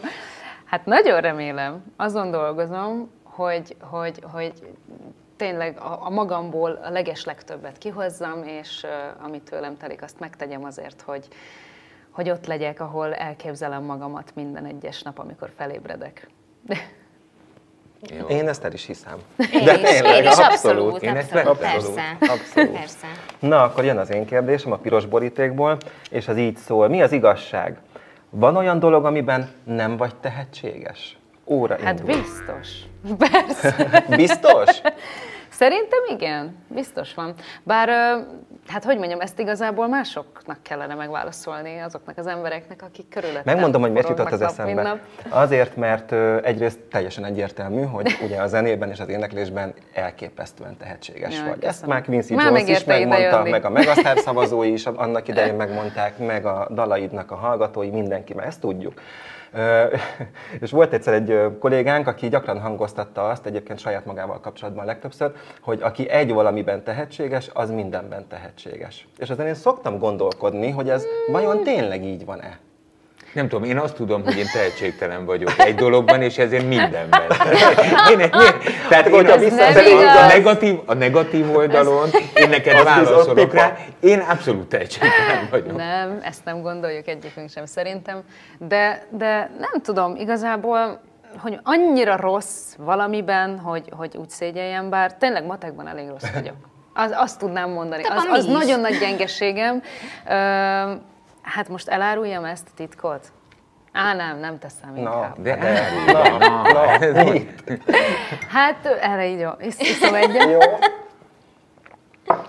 Hát 0.65 0.85
nagyon 0.85 1.21
remélem, 1.21 1.83
azon 1.95 2.31
dolgozom, 2.31 3.11
hogy, 3.23 3.75
hogy, 3.79 4.19
hogy 4.31 4.53
tényleg 5.39 5.77
a, 5.77 6.05
a 6.05 6.09
magamból 6.09 6.71
a 6.83 6.89
leges 6.89 7.25
legtöbbet 7.25 7.77
kihozzam, 7.77 8.43
és 8.43 8.83
uh, 8.83 9.25
amit 9.25 9.43
tőlem 9.43 9.77
telik, 9.77 10.01
azt 10.01 10.19
megtegyem 10.19 10.63
azért, 10.63 11.01
hogy, 11.01 11.27
hogy 12.09 12.29
ott 12.29 12.45
legyek, 12.45 12.79
ahol 12.79 13.13
elképzelem 13.13 13.83
magamat 13.83 14.31
minden 14.35 14.65
egyes 14.65 15.01
nap, 15.01 15.19
amikor 15.19 15.49
felébredek. 15.57 16.27
Jó. 18.01 18.27
Én 18.27 18.47
ezt 18.47 18.63
el 18.63 18.73
is 18.73 18.85
hiszem. 18.85 19.17
Én 19.53 19.63
De 19.65 19.73
is, 19.73 19.89
tényleg, 19.89 20.23
én 20.23 20.31
is 20.31 20.37
abszolút, 20.37 21.01
Én 21.01 21.15
ezt 21.15 21.35
abszolút, 21.35 21.59
persze. 21.59 22.17
Abszolút. 22.19 22.71
Persze. 22.71 23.07
Na, 23.39 23.63
akkor 23.63 23.83
jön 23.83 23.97
az 23.97 24.11
én 24.13 24.25
kérdésem 24.25 24.71
a 24.71 24.77
piros 24.77 25.05
borítékból, 25.05 25.77
és 26.09 26.27
az 26.27 26.37
így 26.37 26.57
szól. 26.57 26.87
Mi 26.87 27.01
az 27.01 27.11
igazság? 27.11 27.77
Van 28.29 28.55
olyan 28.55 28.79
dolog, 28.79 29.05
amiben 29.05 29.49
nem 29.63 29.97
vagy 29.97 30.15
tehetséges? 30.15 31.17
Óra 31.45 31.77
Hát 31.83 31.99
indul. 31.99 32.15
biztos. 32.15 32.67
Persze. 33.17 34.03
Biztos? 34.15 34.81
Szerintem 35.59 35.99
igen, 36.09 36.55
biztos 36.67 37.13
van. 37.13 37.33
Bár 37.63 37.87
hát 38.67 38.83
hogy 38.83 38.97
mondjam, 38.97 39.19
ezt 39.19 39.39
igazából 39.39 39.87
másoknak 39.87 40.57
kellene 40.61 40.95
megválaszolni, 40.95 41.79
azoknak 41.79 42.17
az 42.17 42.27
embereknek, 42.27 42.81
akik 42.81 43.09
körülöttem 43.09 43.41
Megmondom, 43.45 43.81
hogy 43.81 43.91
miért 43.91 44.09
jutott 44.09 44.31
az 44.31 44.41
eszembe. 44.41 45.01
Azért, 45.29 45.75
mert 45.75 46.11
egyrészt 46.45 46.79
teljesen 46.79 47.25
egyértelmű, 47.25 47.81
hogy 47.81 48.17
ugye 48.25 48.41
a 48.41 48.47
zenében 48.47 48.89
és 48.89 48.99
az 48.99 49.09
éneklésben 49.09 49.73
elképesztően 49.93 50.77
tehetséges 50.77 51.35
Jaj, 51.35 51.47
vagy. 51.47 51.63
Ezt 51.63 51.79
köszönöm. 51.79 51.89
már 51.89 52.03
Quincy 52.03 52.33
Már 52.33 52.45
Jones 52.45 52.67
is 52.67 52.83
megmondta, 52.83 53.43
meg 53.43 53.65
a 53.65 53.69
Megasztár 53.69 54.17
szavazói 54.17 54.71
is 54.71 54.85
annak 54.85 55.27
idején 55.29 55.55
megmondták, 55.55 56.17
meg 56.17 56.45
a 56.45 56.67
dalaidnak 56.73 57.31
a 57.31 57.35
hallgatói, 57.35 57.89
mindenki, 57.89 58.33
mert 58.33 58.47
ezt 58.47 58.59
tudjuk. 58.59 59.01
És 60.61 60.71
volt 60.71 60.93
egyszer 60.93 61.13
egy 61.13 61.57
kollégánk, 61.59 62.07
aki 62.07 62.29
gyakran 62.29 62.59
hangoztatta 62.59 63.29
azt, 63.29 63.45
egyébként 63.45 63.79
saját 63.79 64.05
magával 64.05 64.39
kapcsolatban 64.39 64.85
legtöbbször, 64.85 65.31
hogy 65.61 65.81
aki 65.81 66.09
egy 66.09 66.33
valamiben 66.33 66.83
tehetséges, 66.83 67.49
az 67.53 67.69
mindenben 67.71 68.27
tehetséges. 68.27 69.07
És 69.17 69.29
ezen 69.29 69.47
én 69.47 69.53
szoktam 69.53 69.97
gondolkodni, 69.97 70.69
hogy 70.69 70.89
ez 70.89 71.05
vajon 71.31 71.63
tényleg 71.63 72.03
így 72.03 72.25
van-e? 72.25 72.59
Nem 73.33 73.47
tudom, 73.47 73.63
én 73.63 73.77
azt 73.77 73.95
tudom, 73.95 74.23
hogy 74.23 74.37
én 74.37 74.45
tehetségtelen 74.53 75.25
vagyok 75.25 75.51
egy 75.57 75.75
dologban, 75.75 76.21
és 76.21 76.37
ezért 76.37 76.67
mindenben. 76.67 77.21
Én, 78.11 78.19
én, 78.19 78.29
tehát 78.89 79.07
én, 79.07 79.13
hogyha 79.13 79.33
az, 79.33 79.39
visszaszerít- 79.39 79.93
a, 79.93 80.01
igaz. 80.01 80.27
negatív, 80.27 80.79
a 80.85 80.93
negatív 80.93 81.55
oldalon 81.55 82.09
én 82.35 82.49
neked 82.49 82.73
Az 82.75 82.83
viszont 82.83 83.07
válaszolok 83.07 83.53
rá, 83.53 83.77
én 83.99 84.19
abszolút 84.19 84.67
tehetségtelen 84.67 85.47
vagyok. 85.51 85.75
Nem, 85.75 86.19
ezt 86.21 86.45
nem 86.45 86.61
gondoljuk 86.61 87.07
egyikünk 87.07 87.49
sem 87.49 87.65
szerintem, 87.65 88.23
de, 88.57 89.05
de 89.09 89.51
nem 89.59 89.81
tudom, 89.83 90.15
igazából, 90.15 91.01
hogy 91.37 91.59
annyira 91.63 92.15
rossz 92.15 92.73
valamiben, 92.77 93.59
hogy, 93.59 93.89
hogy 93.97 94.17
úgy 94.17 94.29
szégyeljem, 94.29 94.89
bár 94.89 95.13
tényleg 95.13 95.45
matekban 95.45 95.87
elég 95.87 96.07
rossz 96.07 96.31
vagyok. 96.33 96.55
Az, 96.93 97.11
azt 97.13 97.39
tudnám 97.39 97.69
mondani. 97.69 98.03
Az, 98.03 98.27
az 98.31 98.45
nagyon 98.45 98.79
nagy 98.79 98.97
gyengeségem. 98.99 99.81
Hát 101.53 101.69
most 101.69 101.87
eláruljam 101.87 102.43
ezt 102.43 102.67
a 102.67 102.71
titkot? 102.75 103.31
Á, 103.91 104.13
nem, 104.13 104.37
nem 104.39 104.59
teszem 104.59 104.95
inkább. 104.95 105.41
De 105.41 105.55
de, 105.55 105.67
elárulj, 105.67 106.11
na, 106.11 106.37
na. 106.37 106.61
na? 106.61 106.79
Hát 108.49 108.85
erre 108.85 109.27
így 109.27 109.39
jó. 109.39 109.49
Isz, 109.59 109.79
iszom 109.79 110.13
egyet. 110.15 110.49
Jó. 110.49 110.59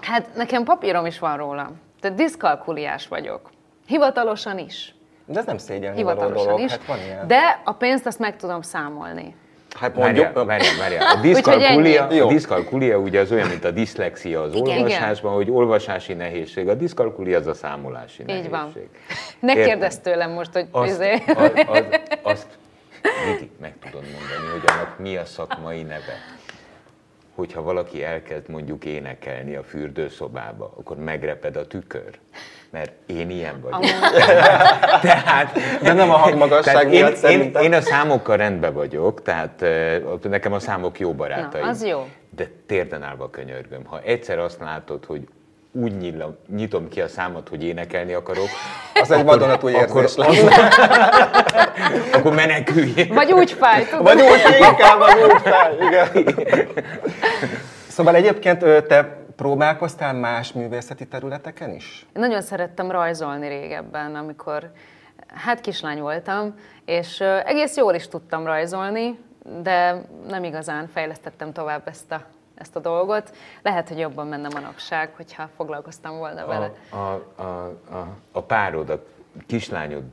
Hát 0.01 0.35
nekem 0.35 0.65
papírom 0.65 1.07
is 1.07 1.19
van 1.19 1.37
róla. 1.37 1.71
Tehát 2.01 2.17
diszkalkuliás 2.17 3.09
vagyok. 3.09 3.51
Hivatalosan 3.87 4.59
is. 4.59 4.95
De 5.27 5.39
ez 5.39 5.45
nem 5.47 5.59
szégyelni 5.59 6.03
való 6.03 6.19
Hivatalosan 6.19 6.47
dolog, 6.47 6.61
is. 6.61 6.71
hát 6.71 6.85
van 6.87 6.99
ilyen. 6.99 7.27
De 7.27 7.61
a 7.65 7.73
pénzt 7.73 8.07
azt 8.07 8.19
meg 8.19 8.37
tudom 8.37 8.63
számolni. 8.63 9.35
Hát 9.75 9.95
Várjál, 9.95 10.25
mondjuk, 10.25 10.47
várjál, 10.47 10.77
várjál. 10.79 11.03
A 11.07 11.11
ennyi. 11.17 11.33
diszkalkulia, 11.33 12.07
a 12.07 12.29
diszkalkulia 12.29 12.99
ugye 12.99 13.21
az 13.21 13.33
olyan, 13.33 13.49
mint 13.49 13.65
a 13.65 13.71
diszlexia 13.71 14.43
az 14.43 14.55
Igen. 14.55 14.77
olvasásban, 14.79 15.33
hogy 15.35 15.51
olvasási 15.51 16.13
nehézség. 16.13 16.69
A 16.69 16.75
diszkalkulia 16.75 17.39
az 17.39 17.47
a 17.47 17.55
számolási 17.55 18.23
nehézség. 18.23 18.45
Így 18.45 18.51
van. 18.51 18.73
Ne 19.41 19.53
Értem. 19.53 19.65
kérdezz 19.69 19.97
tőlem 19.97 20.31
most, 20.31 20.53
hogy 20.53 20.67
Azt, 20.71 20.91
izé. 20.91 21.13
az, 21.37 21.51
az, 21.67 21.85
azt 22.23 22.47
Vidi, 23.27 23.51
meg 23.61 23.75
tudod 23.83 24.03
mondani, 24.03 24.51
hogy 24.53 24.63
annak 24.67 24.99
mi 24.99 25.17
a 25.17 25.25
szakmai 25.25 25.83
neve. 25.83 26.19
Hogyha 27.35 27.63
valaki 27.63 28.05
elkezd 28.05 28.49
mondjuk 28.49 28.85
énekelni 28.85 29.55
a 29.57 29.63
fürdőszobába, 29.63 30.73
akkor 30.79 30.97
megreped 30.97 31.57
a 31.57 31.67
tükör. 31.67 32.19
Mert 32.71 32.93
én 33.07 33.31
ilyen 33.31 33.61
vagyok. 33.61 33.85
Tehát, 35.03 35.59
De 35.83 35.93
nem 35.93 36.11
a 36.11 36.17
hangmagasság 36.17 36.89
miatt 36.89 37.09
én, 37.09 37.11
én, 37.11 37.17
szerintem. 37.17 37.63
én 37.63 37.73
a 37.73 37.81
számokkal 37.81 38.37
rendben 38.37 38.75
vagyok, 38.75 39.23
tehát 39.23 39.63
eh, 39.63 40.01
nekem 40.23 40.53
a 40.53 40.59
számok 40.59 40.99
jó 40.99 41.13
barátaim. 41.13 41.65
Na, 41.65 41.71
az 41.71 41.85
jó. 41.85 42.09
De 42.37 42.47
térden 42.67 43.03
állva 43.03 43.31
könyörgöm. 43.31 43.85
Ha 43.85 44.01
egyszer 44.05 44.39
azt 44.39 44.61
látod, 44.61 45.05
hogy 45.05 45.21
úgy 45.73 45.97
nyilom, 45.97 46.37
nyitom 46.57 46.89
ki 46.89 47.01
a 47.01 47.09
számot, 47.09 47.49
hogy 47.49 47.65
énekelni 47.65 48.13
akarok, 48.13 48.49
az 48.95 49.11
egy 49.11 49.25
vadonatúj 49.25 49.75
akkor, 49.75 50.03
érzés 50.03 50.17
lesz. 50.17 50.67
akkor 52.15 52.35
menekülj. 52.35 52.93
Vagy 53.09 53.33
úgy 53.33 53.53
fáj, 53.53 53.87
tudod? 53.89 54.05
Vagy 54.05 54.21
úgy, 54.21 54.57
inkább 54.71 54.99
vagy 54.99 55.23
úgy 55.23 55.41
fel, 55.43 55.77
igen. 55.81 56.35
Szóval 57.89 58.15
egyébként 58.15 58.59
te 58.87 59.20
próbálkoztál 59.41 60.15
más 60.15 60.53
művészeti 60.53 61.07
területeken 61.07 61.75
is? 61.75 62.07
Én 62.15 62.23
nagyon 62.23 62.43
szerettem 62.43 62.91
rajzolni 62.91 63.49
régebben, 63.49 64.15
amikor 64.15 64.73
hát 65.27 65.61
kislány 65.61 66.01
voltam, 66.01 66.55
és 66.85 67.21
egész 67.45 67.77
jól 67.77 67.95
is 67.95 68.09
tudtam 68.09 68.45
rajzolni, 68.45 69.19
de 69.63 70.03
nem 70.29 70.45
igazán 70.45 70.89
fejlesztettem 70.89 71.53
tovább 71.53 71.89
ezt 71.89 72.13
a, 72.13 72.25
ezt 72.55 72.77
a 72.77 72.81
dolgot. 72.81 73.37
Lehet, 73.63 73.89
hogy 73.89 73.99
jobban 73.99 74.27
menne 74.27 74.49
manapság, 74.49 75.11
hogyha 75.17 75.49
foglalkoztam 75.57 76.19
volna 76.19 76.47
vele. 76.47 76.73
A, 76.91 76.97
a, 76.97 77.27
a, 77.37 77.43
a, 77.91 78.17
a 78.33 78.43
párod, 78.43 78.91
a 78.91 79.05
kislányod 79.47 80.05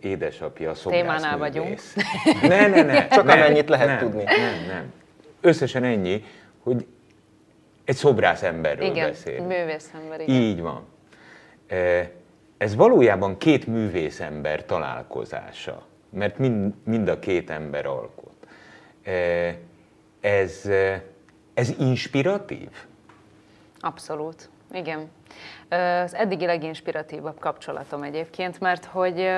édesapja 0.00 0.72
Témánál 0.72 1.30
szobrászművész. 1.30 1.96
Ne, 2.42 2.66
ne, 2.66 2.82
ne. 2.82 3.08
Csak 3.08 3.24
nem, 3.24 3.38
amennyit 3.38 3.68
lehet 3.68 3.86
nem, 3.86 3.98
tudni. 3.98 4.22
Nem, 4.22 4.66
nem. 4.68 4.92
Összesen 5.40 5.84
ennyi, 5.84 6.24
hogy 6.62 6.86
egy 7.88 7.96
szobrász 7.96 8.42
emberről 8.42 8.90
Igen, 8.90 9.08
beszél. 9.08 9.42
művészember, 9.42 10.20
igen. 10.20 10.34
Így 10.34 10.60
van. 10.60 10.86
Ez 12.58 12.74
valójában 12.74 13.38
két 13.38 13.66
művészember 13.66 14.64
találkozása, 14.64 15.86
mert 16.10 16.38
mind, 16.38 16.74
mind 16.84 17.08
a 17.08 17.18
két 17.18 17.50
ember 17.50 17.86
alkot. 17.86 18.46
Ez, 20.20 20.68
ez 21.54 21.70
inspiratív? 21.78 22.68
Abszolút, 23.80 24.48
igen. 24.72 25.10
Az 26.02 26.14
eddigi 26.14 26.46
leginspiratívabb 26.46 27.38
kapcsolatom 27.38 28.02
egyébként, 28.02 28.60
mert 28.60 28.84
hogy 28.84 29.28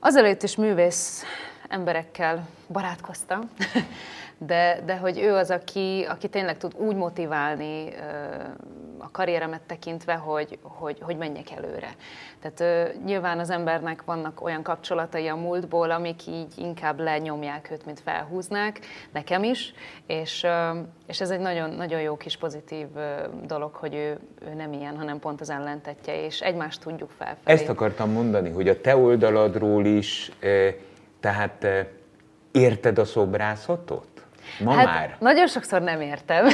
azelőtt 0.00 0.42
is 0.42 0.56
művész 0.56 1.24
emberekkel 1.68 2.48
barátkoztam, 2.68 3.40
de, 4.46 4.80
de 4.84 4.96
hogy 4.96 5.18
ő 5.18 5.34
az, 5.34 5.50
aki, 5.50 6.06
aki 6.08 6.28
tényleg 6.28 6.56
tud 6.56 6.74
úgy 6.76 6.96
motiválni 6.96 7.88
a 8.98 9.10
karrieremet 9.10 9.60
tekintve, 9.60 10.14
hogy, 10.14 10.58
hogy, 10.62 10.98
hogy 11.00 11.16
menjek 11.16 11.50
előre. 11.50 11.94
Tehát 12.40 12.94
nyilván 13.04 13.38
az 13.38 13.50
embernek 13.50 14.04
vannak 14.04 14.44
olyan 14.44 14.62
kapcsolatai 14.62 15.28
a 15.28 15.34
múltból, 15.36 15.90
amik 15.90 16.26
így 16.26 16.52
inkább 16.56 17.00
lenyomják 17.00 17.70
őt, 17.70 17.86
mint 17.86 18.00
felhúznák, 18.00 18.80
nekem 19.12 19.42
is, 19.42 19.74
és, 20.06 20.46
és 21.06 21.20
ez 21.20 21.30
egy 21.30 21.40
nagyon, 21.40 21.70
nagyon 21.70 22.00
jó 22.00 22.16
kis 22.16 22.36
pozitív 22.36 22.86
dolog, 23.46 23.74
hogy 23.74 23.94
ő, 23.94 24.18
ő 24.44 24.54
nem 24.54 24.72
ilyen, 24.72 24.96
hanem 24.96 25.18
pont 25.18 25.40
az 25.40 25.50
ellentetje, 25.50 26.24
és 26.24 26.40
egymást 26.40 26.80
tudjuk 26.80 27.10
felfelé. 27.10 27.60
Ezt 27.60 27.68
akartam 27.68 28.10
mondani, 28.10 28.50
hogy 28.50 28.68
a 28.68 28.80
te 28.80 28.96
oldaladról 28.96 29.84
is, 29.84 30.32
tehát 31.20 31.66
érted 32.50 32.98
a 32.98 33.04
szobrászatot? 33.04 34.19
Ma 34.58 34.72
hát 34.72 34.84
már? 34.84 35.16
nagyon 35.20 35.46
sokszor 35.46 35.82
nem 35.82 36.00
értem, 36.00 36.46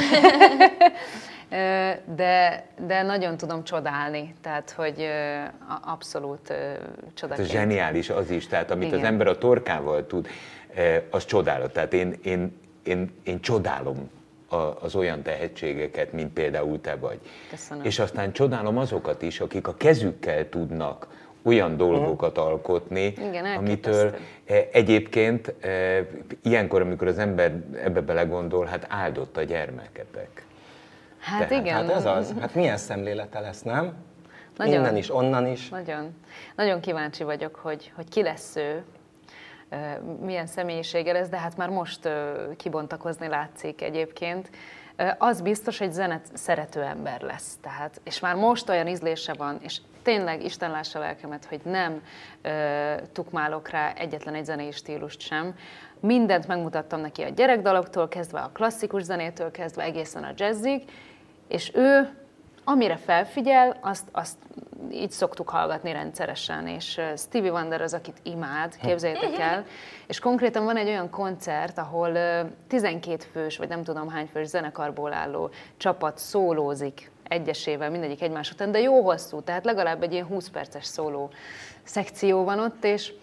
de, 2.15 2.65
de 2.87 3.01
nagyon 3.03 3.37
tudom 3.37 3.63
csodálni, 3.63 4.35
tehát 4.41 4.71
hogy 4.71 5.07
abszolút 5.81 6.49
Ez 6.49 6.77
csodaként. 7.13 7.49
zseniális 7.49 8.09
az 8.09 8.29
is, 8.29 8.47
tehát 8.47 8.71
amit 8.71 8.87
Igen. 8.87 8.99
az 8.99 9.05
ember 9.05 9.27
a 9.27 9.37
torkával 9.37 10.05
tud, 10.05 10.27
az 11.09 11.25
csodálat. 11.25 11.73
Tehát 11.73 11.93
én, 11.93 12.19
én, 12.23 12.59
én, 12.83 13.11
én 13.23 13.39
csodálom 13.41 14.09
az 14.81 14.95
olyan 14.95 15.21
tehetségeket, 15.21 16.13
mint 16.13 16.33
például 16.33 16.81
te 16.81 16.95
vagy. 16.95 17.19
Köszönöm. 17.49 17.83
És 17.85 17.99
aztán 17.99 18.31
csodálom 18.31 18.77
azokat 18.77 19.21
is, 19.21 19.39
akik 19.39 19.67
a 19.67 19.75
kezükkel 19.75 20.49
tudnak 20.49 21.07
olyan 21.47 21.77
dolgokat 21.77 22.37
alkotni, 22.37 23.05
Igen, 23.05 23.45
amitől 23.45 24.15
eh, 24.45 24.67
egyébként 24.71 25.53
eh, 25.59 26.05
ilyenkor, 26.43 26.81
amikor 26.81 27.07
az 27.07 27.17
ember 27.17 27.51
ebbe 27.83 28.01
belegondol, 28.01 28.65
hát 28.65 28.85
áldott 28.89 29.37
a 29.37 29.43
gyermeketek. 29.43 30.45
Hát 31.19 31.47
Tehát, 31.47 31.63
igen. 31.63 31.75
Hát 31.75 31.89
ez 31.89 32.05
az. 32.05 32.33
Hát 32.39 32.55
milyen 32.55 32.77
szemlélete 32.77 33.39
lesz, 33.39 33.61
nem? 33.61 33.93
Nagyon. 34.57 34.73
Innen 34.73 34.97
is, 34.97 35.13
onnan 35.13 35.47
is. 35.47 35.69
Nagyon, 35.69 36.15
nagyon 36.55 36.79
kíváncsi 36.79 37.23
vagyok, 37.23 37.55
hogy, 37.55 37.91
hogy 37.95 38.09
ki 38.09 38.21
lesz 38.21 38.55
ő, 38.55 38.83
ö, 39.69 39.75
milyen 40.25 40.47
személyisége 40.47 41.11
lesz, 41.11 41.29
de 41.29 41.37
hát 41.37 41.57
már 41.57 41.69
most 41.69 42.09
kibontakozni 42.57 43.27
látszik 43.27 43.81
egyébként. 43.81 44.49
Az 45.17 45.41
biztos, 45.41 45.77
hogy 45.77 45.91
zenet 45.91 46.25
szerető 46.33 46.81
ember 46.81 47.21
lesz. 47.21 47.57
Tehát, 47.61 48.01
és 48.03 48.19
már 48.19 48.35
most 48.35 48.69
olyan 48.69 48.87
ízlése 48.87 49.33
van, 49.33 49.57
és 49.61 49.77
tényleg 50.07 50.43
Isten 50.43 50.71
lássa 50.71 50.99
a 50.99 51.01
lelkemet, 51.01 51.45
hogy 51.45 51.59
nem 51.63 52.01
ö, 52.41 52.93
tukmálok 53.11 53.69
rá 53.69 53.93
egyetlen 53.93 54.33
egy 54.33 54.45
zenei 54.45 54.71
stílust 54.71 55.19
sem. 55.19 55.55
Mindent 55.99 56.47
megmutattam 56.47 56.99
neki 56.99 57.21
a 57.21 57.29
gyerekdaloktól 57.29 58.07
kezdve, 58.07 58.39
a 58.39 58.49
klasszikus 58.53 59.03
zenétől 59.03 59.51
kezdve 59.51 59.83
egészen 59.83 60.23
a 60.23 60.31
jazzig, 60.35 60.83
és 61.47 61.71
ő 61.75 62.09
amire 62.63 62.97
felfigyel, 62.97 63.77
azt, 63.81 64.07
azt 64.11 64.37
így 64.91 65.11
szoktuk 65.11 65.49
hallgatni 65.49 65.91
rendszeresen, 65.91 66.67
és 66.67 67.01
Stevie 67.15 67.51
Wonder 67.51 67.81
az, 67.81 67.93
akit 67.93 68.19
imád, 68.23 68.77
képzeljétek 68.77 69.39
el, 69.39 69.65
és 70.07 70.19
konkrétan 70.19 70.65
van 70.65 70.77
egy 70.77 70.87
olyan 70.87 71.09
koncert, 71.09 71.77
ahol 71.77 72.09
uh, 72.09 72.49
12 72.67 73.23
fős, 73.31 73.57
vagy 73.57 73.69
nem 73.69 73.83
tudom 73.83 74.09
hány 74.09 74.27
fős 74.27 74.47
zenekarból 74.47 75.13
álló 75.13 75.49
csapat 75.77 76.17
szólózik 76.17 77.11
egyesével, 77.27 77.89
mindegyik 77.89 78.21
egymás 78.21 78.51
után, 78.51 78.71
de 78.71 78.79
jó 78.79 79.01
hosszú, 79.01 79.41
tehát 79.41 79.65
legalább 79.65 80.03
egy 80.03 80.13
ilyen 80.13 80.25
20 80.25 80.49
perces 80.49 80.85
szóló 80.85 81.29
szekció 81.83 82.43
van 82.43 82.59
ott, 82.59 82.85
és 82.85 83.13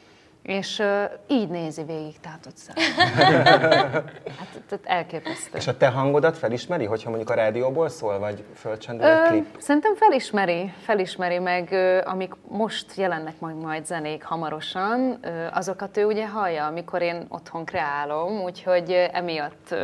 és 0.44 0.78
uh, 0.78 1.02
így 1.26 1.48
nézi 1.48 1.82
végig 1.82 2.20
tátott 2.20 2.56
szem. 2.56 2.74
hát, 4.38 4.62
tehát 4.68 4.84
elképesztő. 4.84 5.58
És 5.58 5.66
a 5.66 5.76
te 5.76 5.88
hangodat 5.88 6.38
felismeri, 6.38 6.84
hogyha 6.84 7.08
mondjuk 7.08 7.30
a 7.30 7.34
rádióból 7.34 7.88
szól, 7.88 8.18
vagy 8.18 8.44
fölcsendül 8.54 9.06
egy 9.06 9.28
klip? 9.28 9.46
Szerintem 9.58 9.94
felismeri, 9.94 10.72
felismeri 10.82 11.38
meg, 11.38 11.72
ö, 11.72 12.00
amik 12.04 12.32
most 12.48 12.94
jelennek 12.96 13.40
majd, 13.40 13.56
majd 13.56 13.86
zenék 13.86 14.22
hamarosan, 14.22 15.18
ö, 15.22 15.46
azokat 15.52 15.96
ő 15.96 16.04
ugye 16.04 16.28
hallja, 16.28 16.66
amikor 16.66 17.02
én 17.02 17.26
otthon 17.28 17.64
kreálom, 17.64 18.42
úgyhogy 18.42 18.92
ö, 18.92 19.04
emiatt 19.12 19.74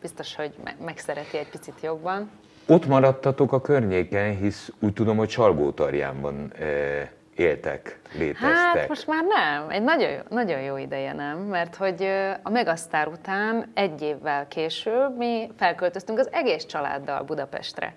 biztos, 0.00 0.34
hogy 0.34 0.54
me- 0.64 0.84
megszereti 0.84 1.36
egy 1.38 1.48
picit 1.48 1.80
jobban. 1.82 2.30
Ott 2.66 2.86
maradtatok 2.86 3.52
a 3.52 3.60
környéken, 3.60 4.36
hisz 4.36 4.72
úgy 4.80 4.92
tudom, 4.92 5.16
hogy 5.16 5.30
Salgótarjánban 5.30 6.52
eh, 6.58 7.08
éltek, 7.36 8.00
léteztek. 8.18 8.50
Hát 8.50 8.88
most 8.88 9.06
már 9.06 9.24
nem, 9.24 9.70
egy 9.70 9.82
nagyon 9.82 10.22
nagyon 10.28 10.60
jó 10.60 10.76
ideje 10.76 11.12
nem, 11.12 11.38
mert 11.38 11.76
hogy 11.76 12.08
a 12.42 12.50
Megasztár 12.50 13.08
után 13.08 13.70
egy 13.74 14.02
évvel 14.02 14.48
később 14.48 15.16
mi 15.16 15.50
felköltöztünk 15.56 16.18
az 16.18 16.28
egész 16.32 16.64
családdal 16.64 17.22
Budapestre. 17.22 17.94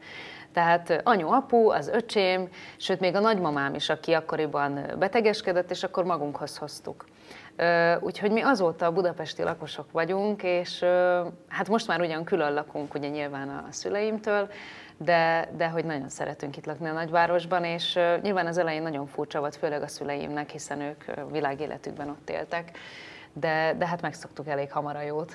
Tehát 0.53 1.01
anyu, 1.03 1.29
apu, 1.29 1.69
az 1.69 1.87
öcsém, 1.87 2.47
sőt 2.77 2.99
még 2.99 3.15
a 3.15 3.19
nagymamám 3.19 3.73
is, 3.73 3.89
aki 3.89 4.13
akkoriban 4.13 4.79
betegeskedett, 4.99 5.71
és 5.71 5.83
akkor 5.83 6.03
magunkhoz 6.03 6.57
hoztuk. 6.57 7.05
Úgyhogy 7.99 8.31
mi 8.31 8.41
azóta 8.41 8.91
budapesti 8.91 9.43
lakosok 9.43 9.91
vagyunk, 9.91 10.43
és 10.43 10.85
hát 11.47 11.67
most 11.67 11.87
már 11.87 12.01
ugyan 12.01 12.23
külön 12.23 12.53
lakunk, 12.53 12.93
ugye 12.93 13.07
nyilván 13.07 13.49
a 13.49 13.65
szüleimtől, 13.69 14.49
de, 14.97 15.49
de 15.57 15.67
hogy 15.67 15.85
nagyon 15.85 16.09
szeretünk 16.09 16.57
itt 16.57 16.65
lakni 16.65 16.87
a 16.87 16.93
nagyvárosban, 16.93 17.63
és 17.63 17.99
nyilván 18.21 18.47
az 18.47 18.57
elején 18.57 18.81
nagyon 18.81 19.07
furcsa 19.07 19.39
volt, 19.39 19.55
főleg 19.55 19.81
a 19.81 19.87
szüleimnek, 19.87 20.49
hiszen 20.49 20.81
ők 20.81 21.03
világéletükben 21.31 22.09
ott 22.09 22.29
éltek, 22.29 22.77
de, 23.33 23.75
de 23.77 23.87
hát 23.87 24.01
megszoktuk 24.01 24.47
elég 24.47 24.71
hamar 24.71 24.95
a 24.95 25.01
jót. 25.01 25.33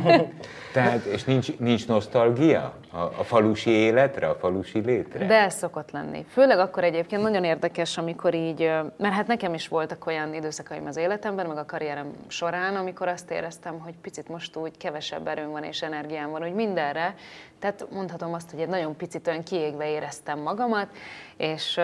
Tehát, 0.72 1.04
és 1.04 1.24
nincs, 1.24 1.58
nincs 1.58 1.86
nosztalgia 1.86 2.74
a, 2.92 2.98
a 2.98 3.24
falusi 3.24 3.70
életre, 3.70 4.28
a 4.28 4.34
falusi 4.34 4.78
létre? 4.78 5.26
De 5.26 5.34
ez 5.34 5.54
szokott 5.54 5.90
lenni. 5.90 6.24
Főleg 6.28 6.58
akkor 6.58 6.84
egyébként 6.84 7.22
nagyon 7.22 7.44
érdekes, 7.44 7.98
amikor 7.98 8.34
így, 8.34 8.70
mert 8.96 9.14
hát 9.14 9.26
nekem 9.26 9.54
is 9.54 9.68
voltak 9.68 10.06
olyan 10.06 10.34
időszakaim 10.34 10.86
az 10.86 10.96
életemben, 10.96 11.46
meg 11.46 11.56
a 11.56 11.64
karrierem 11.64 12.12
során, 12.28 12.76
amikor 12.76 13.08
azt 13.08 13.30
éreztem, 13.30 13.78
hogy 13.78 13.94
picit 14.02 14.28
most 14.28 14.56
úgy 14.56 14.76
kevesebb 14.76 15.26
erőm 15.26 15.50
van 15.50 15.64
és 15.64 15.82
energiám 15.82 16.30
van, 16.30 16.40
hogy 16.42 16.54
mindenre. 16.54 17.14
Tehát 17.58 17.86
mondhatom 17.90 18.34
azt, 18.34 18.50
hogy 18.50 18.60
egy 18.60 18.68
nagyon 18.68 18.96
picit 18.96 19.26
olyan 19.26 19.42
kiégve 19.42 19.90
éreztem 19.90 20.38
magamat, 20.38 20.88
és 21.36 21.80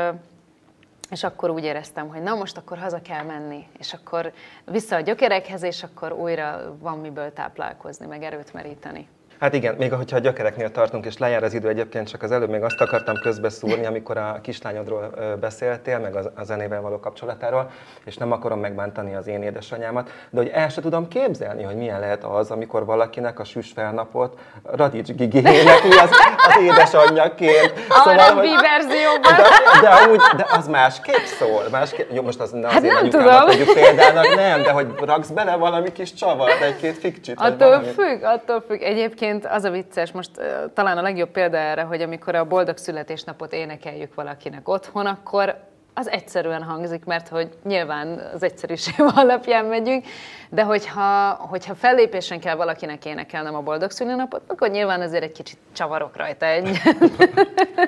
és 1.10 1.24
akkor 1.24 1.50
úgy 1.50 1.64
éreztem, 1.64 2.08
hogy 2.08 2.22
na 2.22 2.34
most 2.34 2.56
akkor 2.56 2.78
haza 2.78 3.00
kell 3.00 3.24
menni, 3.24 3.66
és 3.78 3.92
akkor 3.92 4.32
vissza 4.64 4.96
a 4.96 5.00
gyökerekhez, 5.00 5.62
és 5.62 5.82
akkor 5.82 6.12
újra 6.12 6.76
van 6.78 6.98
miből 6.98 7.32
táplálkozni, 7.32 8.06
meg 8.06 8.22
erőt 8.22 8.52
meríteni. 8.52 9.08
Hát 9.40 9.54
igen, 9.54 9.74
még 9.78 9.92
hogyha 9.92 10.16
a 10.16 10.20
gyökereknél 10.20 10.70
tartunk, 10.70 11.06
és 11.06 11.18
lejár 11.18 11.42
az 11.42 11.54
idő 11.54 11.68
egyébként, 11.68 12.08
csak 12.08 12.22
az 12.22 12.30
előbb 12.32 12.50
még 12.50 12.62
azt 12.62 12.80
akartam 12.80 13.14
közbeszúrni, 13.22 13.86
amikor 13.86 14.16
a 14.16 14.38
kislányodról 14.42 15.10
beszéltél, 15.40 15.98
meg 15.98 16.16
a, 16.36 16.44
zenével 16.44 16.80
való 16.80 17.00
kapcsolatáról, 17.00 17.70
és 18.04 18.16
nem 18.16 18.32
akarom 18.32 18.60
megbántani 18.60 19.14
az 19.14 19.26
én 19.26 19.42
édesanyámat, 19.42 20.10
de 20.30 20.40
hogy 20.40 20.50
el 20.54 20.68
se 20.68 20.80
tudom 20.80 21.08
képzelni, 21.08 21.62
hogy 21.62 21.76
milyen 21.76 22.00
lehet 22.00 22.24
az, 22.24 22.50
amikor 22.50 22.84
valakinek 22.84 23.38
a 23.38 23.44
süs 23.44 23.70
felnapot 23.74 24.38
Radics 24.62 25.12
Gigi 25.12 25.38
énekli 25.38 25.90
az, 25.90 26.10
az 26.48 26.62
édesanyjaként. 26.62 27.72
A 27.88 27.98
hogy- 28.34 28.48
verzióban. 28.60 29.32
de, 29.36 29.80
de, 29.80 29.88
amúgy, 29.88 30.20
de 30.36 30.46
az 30.56 30.68
másképp 30.68 31.24
szól. 31.38 31.62
Másképp, 31.70 32.10
jó, 32.12 32.22
most 32.22 32.40
az 32.40 32.50
ne 32.50 32.66
Hát 32.68 32.76
azért 32.76 32.94
nem 32.94 33.10
tudom. 33.10 33.46
vegyük 33.46 33.72
példának, 33.72 34.34
nem, 34.34 34.62
de 34.62 34.70
hogy 34.70 34.86
raksz 35.04 35.28
bele 35.28 35.56
valami 35.56 35.92
kis 35.92 36.14
csavart, 36.14 36.60
egy-két 36.60 36.98
fikcsit. 36.98 37.40
Attól 37.40 37.82
függ, 37.82 38.22
attól 38.22 38.64
függ. 38.68 38.82
Egyébként 38.82 39.27
az 39.44 39.64
a 39.64 39.70
vicces, 39.70 40.12
most 40.12 40.30
talán 40.74 40.98
a 40.98 41.02
legjobb 41.02 41.30
példa 41.30 41.56
erre, 41.56 41.82
hogy 41.82 42.02
amikor 42.02 42.34
a 42.34 42.44
boldog 42.44 42.76
születésnapot 42.76 43.52
énekeljük 43.52 44.14
valakinek 44.14 44.68
otthon, 44.68 45.06
akkor 45.06 45.56
az 45.98 46.10
egyszerűen 46.10 46.62
hangzik, 46.62 47.04
mert 47.04 47.28
hogy 47.28 47.48
nyilván 47.64 48.30
az 48.34 48.42
egyszerűség 48.42 48.94
alapján 49.14 49.64
megyünk, 49.64 50.04
de 50.50 50.62
hogyha, 50.62 51.30
hogyha 51.50 51.74
fellépésen 51.74 52.40
kell 52.40 52.54
valakinek 52.54 53.04
énekelnem 53.04 53.54
a 53.54 53.60
boldog 53.60 53.90
szülinapot, 53.90 54.40
akkor 54.46 54.68
nyilván 54.68 55.00
azért 55.00 55.22
egy 55.22 55.32
kicsit 55.32 55.58
csavarok 55.76 56.16
rajta 56.16 56.46
egy. 56.46 56.68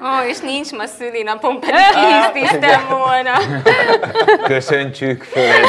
Ó, 0.03 0.29
és 0.29 0.39
nincs 0.41 0.73
ma 0.73 0.87
szülinapom, 0.87 1.61
pedig 1.61 1.75
kihisztíztem 1.95 2.81
volna. 2.89 3.33
Köszöntsük 4.45 5.23
föl. 5.23 5.51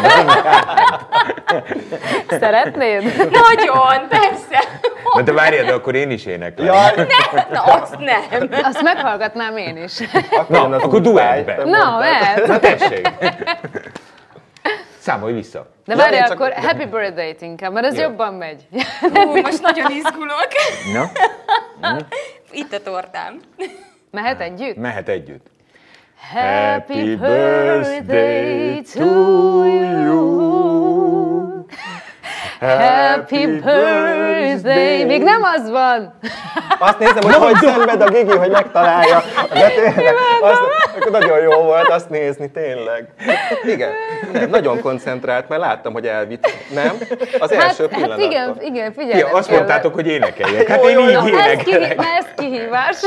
Szeretnéd? 2.40 3.04
Nagyon, 3.18 4.08
persze. 4.10 4.64
Na 5.16 5.22
de 5.22 5.32
várjad, 5.32 5.66
de 5.66 5.74
akkor 5.74 5.96
én 5.96 6.12
is 6.12 6.26
éneklem. 6.26 6.66
Jaj, 6.66 7.08
Na, 7.52 7.62
azt 7.62 7.98
nem. 7.98 8.50
Azt 8.64 8.82
meghallgatnám 8.82 9.58
én 9.58 9.78
is. 9.78 10.00
akkor 10.32 10.70
Na, 10.70 10.78
akkor 10.78 11.02
duettben. 11.02 11.68
Na, 11.68 11.90
mondtad. 11.90 12.31
Mert. 12.36 12.48
Na 12.48 12.60
tessék. 12.60 13.10
Számolj 15.00 15.34
vissza. 15.34 15.68
De 15.86 15.94
Ja, 15.94 15.98
várj, 16.00 16.18
csak- 16.18 16.32
akkor 16.32 16.54
happy 16.54 16.86
birthday 16.86 17.36
inkább, 17.40 17.74
mert 17.74 17.86
ez 17.86 17.96
Jó. 17.96 18.02
jobban 18.02 18.34
megy. 18.34 18.68
Ú, 19.02 19.36
most 19.42 19.62
nagyon 19.62 19.92
izgulok. 19.92 20.48
Na, 20.94 21.10
Itt 22.52 22.74
a 22.74 22.82
tortám. 22.82 23.40
Mehet 24.12 24.42
együtt? 24.42 24.76
mehet 24.76 25.10
együtt. 25.10 25.46
Happy 26.34 27.16
birthday 27.16 28.82
to 28.94 29.04
you. 29.66 30.61
Happy 32.62 33.46
birthday. 33.46 35.06
Még 35.06 35.24
nem 35.24 35.42
az 35.44 35.70
van. 35.70 36.14
Azt 36.80 37.00
nézem, 37.00 37.22
hogy 37.22 37.34
hogy 37.34 37.56
szenved 37.56 38.02
a 38.02 38.10
Gigi, 38.10 38.38
hogy 38.38 38.50
megtalálja. 38.50 39.24
De 39.54 39.68
tényleg, 39.70 40.14
azt, 40.42 40.62
akkor 41.00 41.12
nagyon 41.12 41.40
jó 41.40 41.62
volt 41.62 41.88
azt 41.90 42.10
nézni, 42.10 42.52
tényleg. 42.52 43.08
Igen, 43.66 43.90
nem, 44.34 44.50
nagyon 44.50 44.82
koncentrált, 44.82 45.50
mert 45.50 45.62
láttam, 45.62 45.94
hogy 45.94 46.08
elvitt. 46.08 46.48
Nem? 46.74 46.98
Az 47.40 47.52
első 47.52 47.88
Hát, 47.92 48.10
hát 48.10 48.20
igen, 48.20 48.58
igen, 48.60 48.94
figyelj. 48.94 49.20
Ja, 49.20 49.28
azt 49.28 49.52
mondtátok, 49.52 49.94
hogy 49.94 50.08
énekeljek. 50.08 50.68
Hát 50.68 50.82
Jó, 50.84 50.90
én 50.90 51.00
jó, 51.00 51.06
így 51.06 51.28
jó. 51.28 51.38
Ez, 51.38 51.46
énekelek. 51.68 51.98
ez 51.98 52.26
kihívás. 52.38 52.98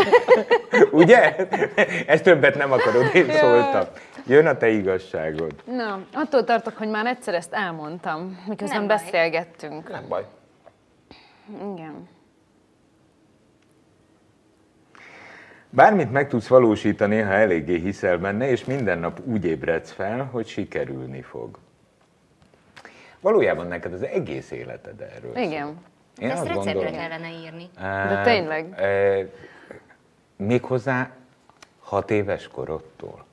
Ugye? 0.90 1.36
Ez 2.06 2.20
többet 2.20 2.56
nem 2.56 2.72
akarod, 2.72 3.10
én 3.14 3.32
szóltam. 3.40 3.82
Jön 4.26 4.46
a 4.46 4.56
te 4.56 4.68
igazságod. 4.68 5.54
Na, 5.66 6.06
attól 6.12 6.44
tartok, 6.44 6.76
hogy 6.76 6.88
már 6.88 7.06
egyszer 7.06 7.34
ezt 7.34 7.52
elmondtam, 7.52 8.44
miközben 8.48 8.78
Nem 8.78 8.86
baj. 8.86 8.96
beszélgettünk. 8.96 9.90
Nem 9.90 10.08
baj. 10.08 10.24
Igen. 11.48 12.08
Bármit 15.70 16.12
meg 16.12 16.28
tudsz 16.28 16.46
valósítani, 16.46 17.20
ha 17.20 17.32
eléggé 17.32 17.78
hiszel 17.78 18.18
benne, 18.18 18.48
és 18.48 18.64
minden 18.64 18.98
nap 18.98 19.20
úgy 19.24 19.44
ébredsz 19.44 19.90
fel, 19.92 20.24
hogy 20.32 20.46
sikerülni 20.46 21.22
fog. 21.22 21.58
Valójában 23.20 23.66
neked 23.66 23.92
az 23.92 24.02
egész 24.02 24.50
életed 24.50 25.00
erről 25.00 25.32
szól. 25.34 25.42
Igen. 25.42 25.76
Én 26.18 26.30
Ezt 26.30 26.44
receptre 26.44 26.72
gondolom. 26.72 26.92
kellene 26.92 27.28
írni. 27.44 27.68
De 28.08 28.22
tényleg? 28.24 28.80
E, 28.80 29.26
méghozzá 30.36 31.10
hat 31.80 32.10
éves 32.10 32.48
korodtól. 32.48 33.24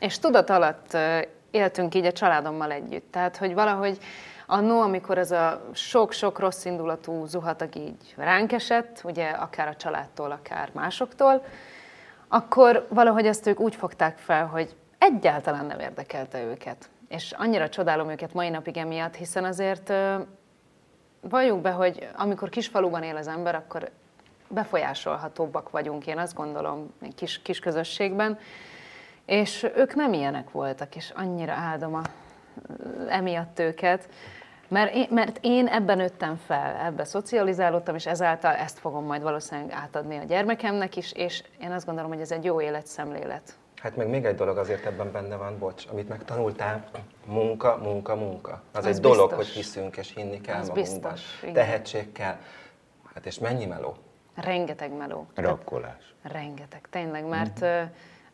És 0.00 0.18
tudat 0.18 0.50
alatt 0.50 0.96
éltünk 1.50 1.94
így 1.94 2.06
a 2.06 2.12
családommal 2.12 2.72
együtt. 2.72 3.12
Tehát, 3.12 3.36
hogy 3.36 3.54
valahogy 3.54 3.98
annó, 4.46 4.80
amikor 4.80 5.18
ez 5.18 5.30
a 5.30 5.62
sok-sok 5.72 6.38
rossz 6.38 6.64
indulatú 6.64 7.26
zuhatag 7.26 7.76
így 7.76 8.14
ránk 8.16 8.52
esett, 8.52 9.00
ugye 9.04 9.28
akár 9.28 9.68
a 9.68 9.76
családtól, 9.76 10.30
akár 10.30 10.70
másoktól, 10.72 11.44
akkor 12.28 12.86
valahogy 12.88 13.26
ezt 13.26 13.46
ők 13.46 13.60
úgy 13.60 13.74
fogták 13.74 14.18
fel, 14.18 14.46
hogy 14.46 14.76
egyáltalán 14.98 15.66
nem 15.66 15.80
érdekelte 15.80 16.42
őket. 16.42 16.88
És 17.08 17.32
annyira 17.32 17.68
csodálom 17.68 18.10
őket 18.10 18.32
mai 18.32 18.48
napig 18.48 18.76
emiatt, 18.76 19.14
hiszen 19.14 19.44
azért 19.44 19.92
valljuk 21.20 21.60
be, 21.60 21.70
hogy 21.70 22.08
amikor 22.16 22.48
kisfaluban 22.48 23.02
él 23.02 23.16
az 23.16 23.28
ember, 23.28 23.54
akkor 23.54 23.90
befolyásolhatóbbak 24.48 25.70
vagyunk, 25.70 26.06
én 26.06 26.18
azt 26.18 26.34
gondolom, 26.34 26.94
kis, 27.16 27.42
kis 27.42 27.58
közösségben. 27.58 28.38
És 29.30 29.66
ők 29.76 29.94
nem 29.94 30.12
ilyenek 30.12 30.50
voltak, 30.50 30.96
és 30.96 31.10
annyira 31.16 31.52
áldom 31.52 31.94
a, 31.94 32.02
emiatt 33.08 33.58
őket, 33.58 34.08
mert 34.68 34.94
én, 34.94 35.06
mert 35.10 35.38
én 35.40 35.66
ebben 35.66 35.96
nőttem 35.96 36.36
fel, 36.46 36.76
ebbe 36.86 37.04
szocializálódtam, 37.04 37.94
és 37.94 38.06
ezáltal 38.06 38.54
ezt 38.54 38.78
fogom 38.78 39.04
majd 39.04 39.22
valószínűleg 39.22 39.70
átadni 39.72 40.16
a 40.16 40.22
gyermekemnek 40.22 40.96
is, 40.96 41.12
és 41.12 41.42
én 41.60 41.70
azt 41.70 41.86
gondolom, 41.86 42.10
hogy 42.10 42.20
ez 42.20 42.30
egy 42.30 42.44
jó 42.44 42.60
életszemlélet. 42.60 43.54
Hát 43.76 43.96
meg 43.96 44.08
még 44.08 44.24
egy 44.24 44.34
dolog 44.34 44.58
azért 44.58 44.86
ebben 44.86 45.12
benne 45.12 45.36
van, 45.36 45.58
bocs, 45.58 45.86
amit 45.90 46.08
megtanultál, 46.08 46.84
munka, 47.26 47.76
munka, 47.82 48.14
munka. 48.16 48.62
Az, 48.72 48.84
Az 48.84 48.96
egy 48.96 49.02
dolog, 49.02 49.28
biztos. 49.28 49.46
hogy 49.46 49.54
hiszünk 49.54 49.96
és 49.96 50.12
hinni 50.14 50.40
kell 50.40 50.60
Az 50.60 50.68
magunkban. 50.68 51.12
biztos, 51.12 51.38
igen. 51.42 51.54
Tehetség 51.54 52.12
kell. 52.12 52.36
Hát 53.14 53.26
és 53.26 53.38
mennyi 53.38 53.64
meló? 53.66 53.94
rengeteg 54.34 54.92
meló. 54.96 55.26
Rakkolás. 55.34 56.14
Rengeteg, 56.22 56.86
tényleg, 56.90 57.24
mert 57.26 57.60
uh, 57.60 57.80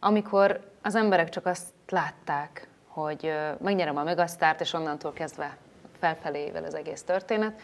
amikor 0.06 0.60
az 0.82 0.94
emberek 0.94 1.28
csak 1.28 1.46
azt 1.46 1.66
látták, 1.88 2.68
hogy 2.86 3.32
megnyerem 3.60 3.96
a 3.96 4.02
Megasztárt, 4.02 4.60
és 4.60 4.72
onnantól 4.72 5.12
kezdve 5.12 5.56
felfelé 5.98 6.44
ével 6.44 6.64
az 6.64 6.74
egész 6.74 7.02
történet, 7.02 7.60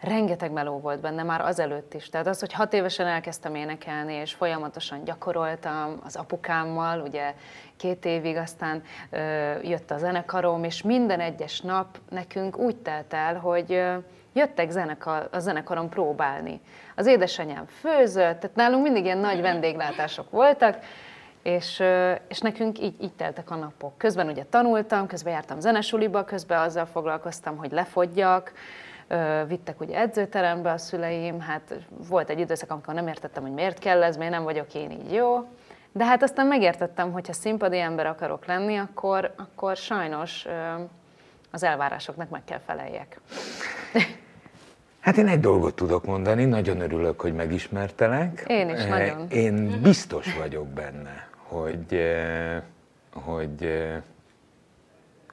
rengeteg 0.00 0.50
meló 0.50 0.78
volt 0.78 1.00
benne 1.00 1.22
már 1.22 1.40
azelőtt 1.40 1.94
is. 1.94 2.08
Tehát 2.08 2.26
az, 2.26 2.40
hogy 2.40 2.52
hat 2.52 2.72
évesen 2.72 3.06
elkezdtem 3.06 3.54
énekelni, 3.54 4.12
és 4.12 4.32
folyamatosan 4.32 5.04
gyakoroltam 5.04 6.00
az 6.04 6.16
apukámmal, 6.16 7.00
ugye 7.00 7.34
két 7.76 8.04
évig, 8.04 8.36
aztán 8.36 8.82
ö, 9.10 9.18
jött 9.62 9.90
a 9.90 9.98
zenekarom, 9.98 10.64
és 10.64 10.82
minden 10.82 11.20
egyes 11.20 11.60
nap 11.60 11.98
nekünk 12.08 12.58
úgy 12.58 12.76
telt 12.76 13.12
el, 13.12 13.36
hogy 13.38 13.72
ö, 13.72 13.96
jöttek 14.32 14.70
zenekar, 14.70 15.28
a 15.32 15.38
zenekaron 15.38 15.88
próbálni. 15.88 16.60
Az 16.96 17.06
édesanyám 17.06 17.66
főzött, 17.66 18.40
tehát 18.40 18.56
nálunk 18.56 18.82
mindig 18.82 19.04
ilyen 19.04 19.18
nagy 19.18 19.40
vendéglátások 19.40 20.30
voltak, 20.30 20.78
és, 21.42 21.82
és 22.28 22.38
nekünk 22.38 22.80
így, 22.80 22.94
így 23.02 23.12
teltek 23.12 23.50
a 23.50 23.54
napok. 23.54 23.98
Közben 23.98 24.28
ugye 24.28 24.44
tanultam, 24.50 25.06
közben 25.06 25.32
jártam 25.32 25.60
zenesuliba, 25.60 26.24
közben 26.24 26.60
azzal 26.60 26.86
foglalkoztam, 26.86 27.56
hogy 27.56 27.72
lefogyjak, 27.72 28.52
vittek 29.46 29.80
ugye 29.80 29.98
edzőterembe 29.98 30.70
a 30.70 30.78
szüleim, 30.78 31.40
hát 31.40 31.74
volt 32.08 32.30
egy 32.30 32.40
időszak, 32.40 32.70
amikor 32.70 32.94
nem 32.94 33.06
értettem, 33.06 33.42
hogy 33.42 33.52
miért 33.52 33.78
kell 33.78 34.02
ez, 34.02 34.16
miért 34.16 34.32
nem 34.32 34.42
vagyok 34.42 34.74
én 34.74 34.90
így 34.90 35.12
jó, 35.12 35.48
de 35.92 36.04
hát 36.04 36.22
aztán 36.22 36.46
megértettem, 36.46 37.12
hogy 37.12 37.26
ha 37.26 37.32
színpadi 37.32 37.78
ember 37.78 38.06
akarok 38.06 38.46
lenni, 38.46 38.76
akkor, 38.76 39.34
akkor 39.36 39.76
sajnos 39.76 40.46
az 41.50 41.62
elvárásoknak 41.62 42.28
meg 42.28 42.44
kell 42.44 42.60
feleljek. 42.66 43.20
Hát 45.00 45.16
én 45.16 45.28
egy 45.28 45.40
dolgot 45.40 45.74
tudok 45.74 46.04
mondani, 46.04 46.44
nagyon 46.44 46.80
örülök, 46.80 47.20
hogy 47.20 47.34
megismertelek. 47.34 48.44
Én 48.46 48.68
is, 48.68 48.84
nagyon. 48.84 49.26
Én 49.30 49.80
biztos 49.82 50.36
vagyok 50.38 50.66
benne, 50.66 51.28
hogy, 51.52 52.02
hogy, 53.12 53.82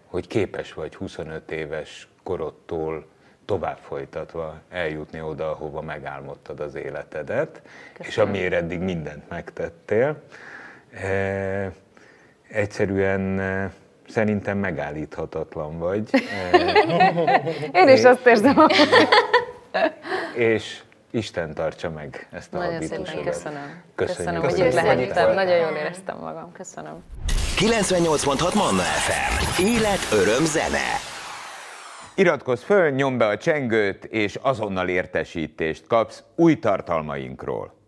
hogy 0.05 0.27
képes 0.27 0.73
vagy 0.73 0.95
25 0.95 1.51
éves 1.51 2.08
korodtól 2.23 3.05
tovább 3.45 3.77
folytatva 3.77 4.60
eljutni 4.69 5.21
oda, 5.21 5.51
ahova 5.51 5.82
megálmodtad 5.82 6.60
az 6.60 6.75
életedet, 6.75 7.62
Köszönöm. 7.93 8.08
és 8.08 8.17
amiért 8.17 8.53
eddig 8.53 8.79
mindent 8.79 9.29
megtettél. 9.29 10.21
E, 10.91 11.71
egyszerűen 12.47 13.41
szerintem 14.08 14.58
megállíthatatlan 14.58 15.77
vagy. 15.77 16.10
Én 17.73 17.88
is 17.88 18.03
azt 18.03 18.27
érzem. 18.27 18.67
és 20.36 20.82
Isten 21.12 21.54
tartsa 21.54 21.89
meg 21.89 22.28
ezt 22.32 22.54
a 22.54 22.58
Nagyon 22.58 22.82
szépen 22.82 23.24
köszönöm. 23.24 23.84
Köszönjük, 23.95 23.95
köszönöm 23.95 24.41
hogy 24.41 24.60
itt 24.60 24.74
lehettem. 24.74 25.34
Nagyon 25.34 25.58
jól 25.58 25.76
éreztem 25.76 26.17
magam. 26.17 26.52
Köszönöm. 26.52 27.04
98.6 27.58 28.56
Manna 28.56 28.82
FM. 28.82 29.63
Élet, 29.65 30.08
öröm, 30.12 30.45
zene. 30.45 30.88
Iratkozz 32.15 32.63
föl, 32.63 32.89
nyomd 32.89 33.17
be 33.17 33.28
a 33.28 33.38
csengőt, 33.38 34.06
és 34.06 34.36
azonnal 34.41 34.88
értesítést 34.89 35.88
kapsz 35.88 36.24
új 36.36 36.60
tartalmainkról. 36.60 37.78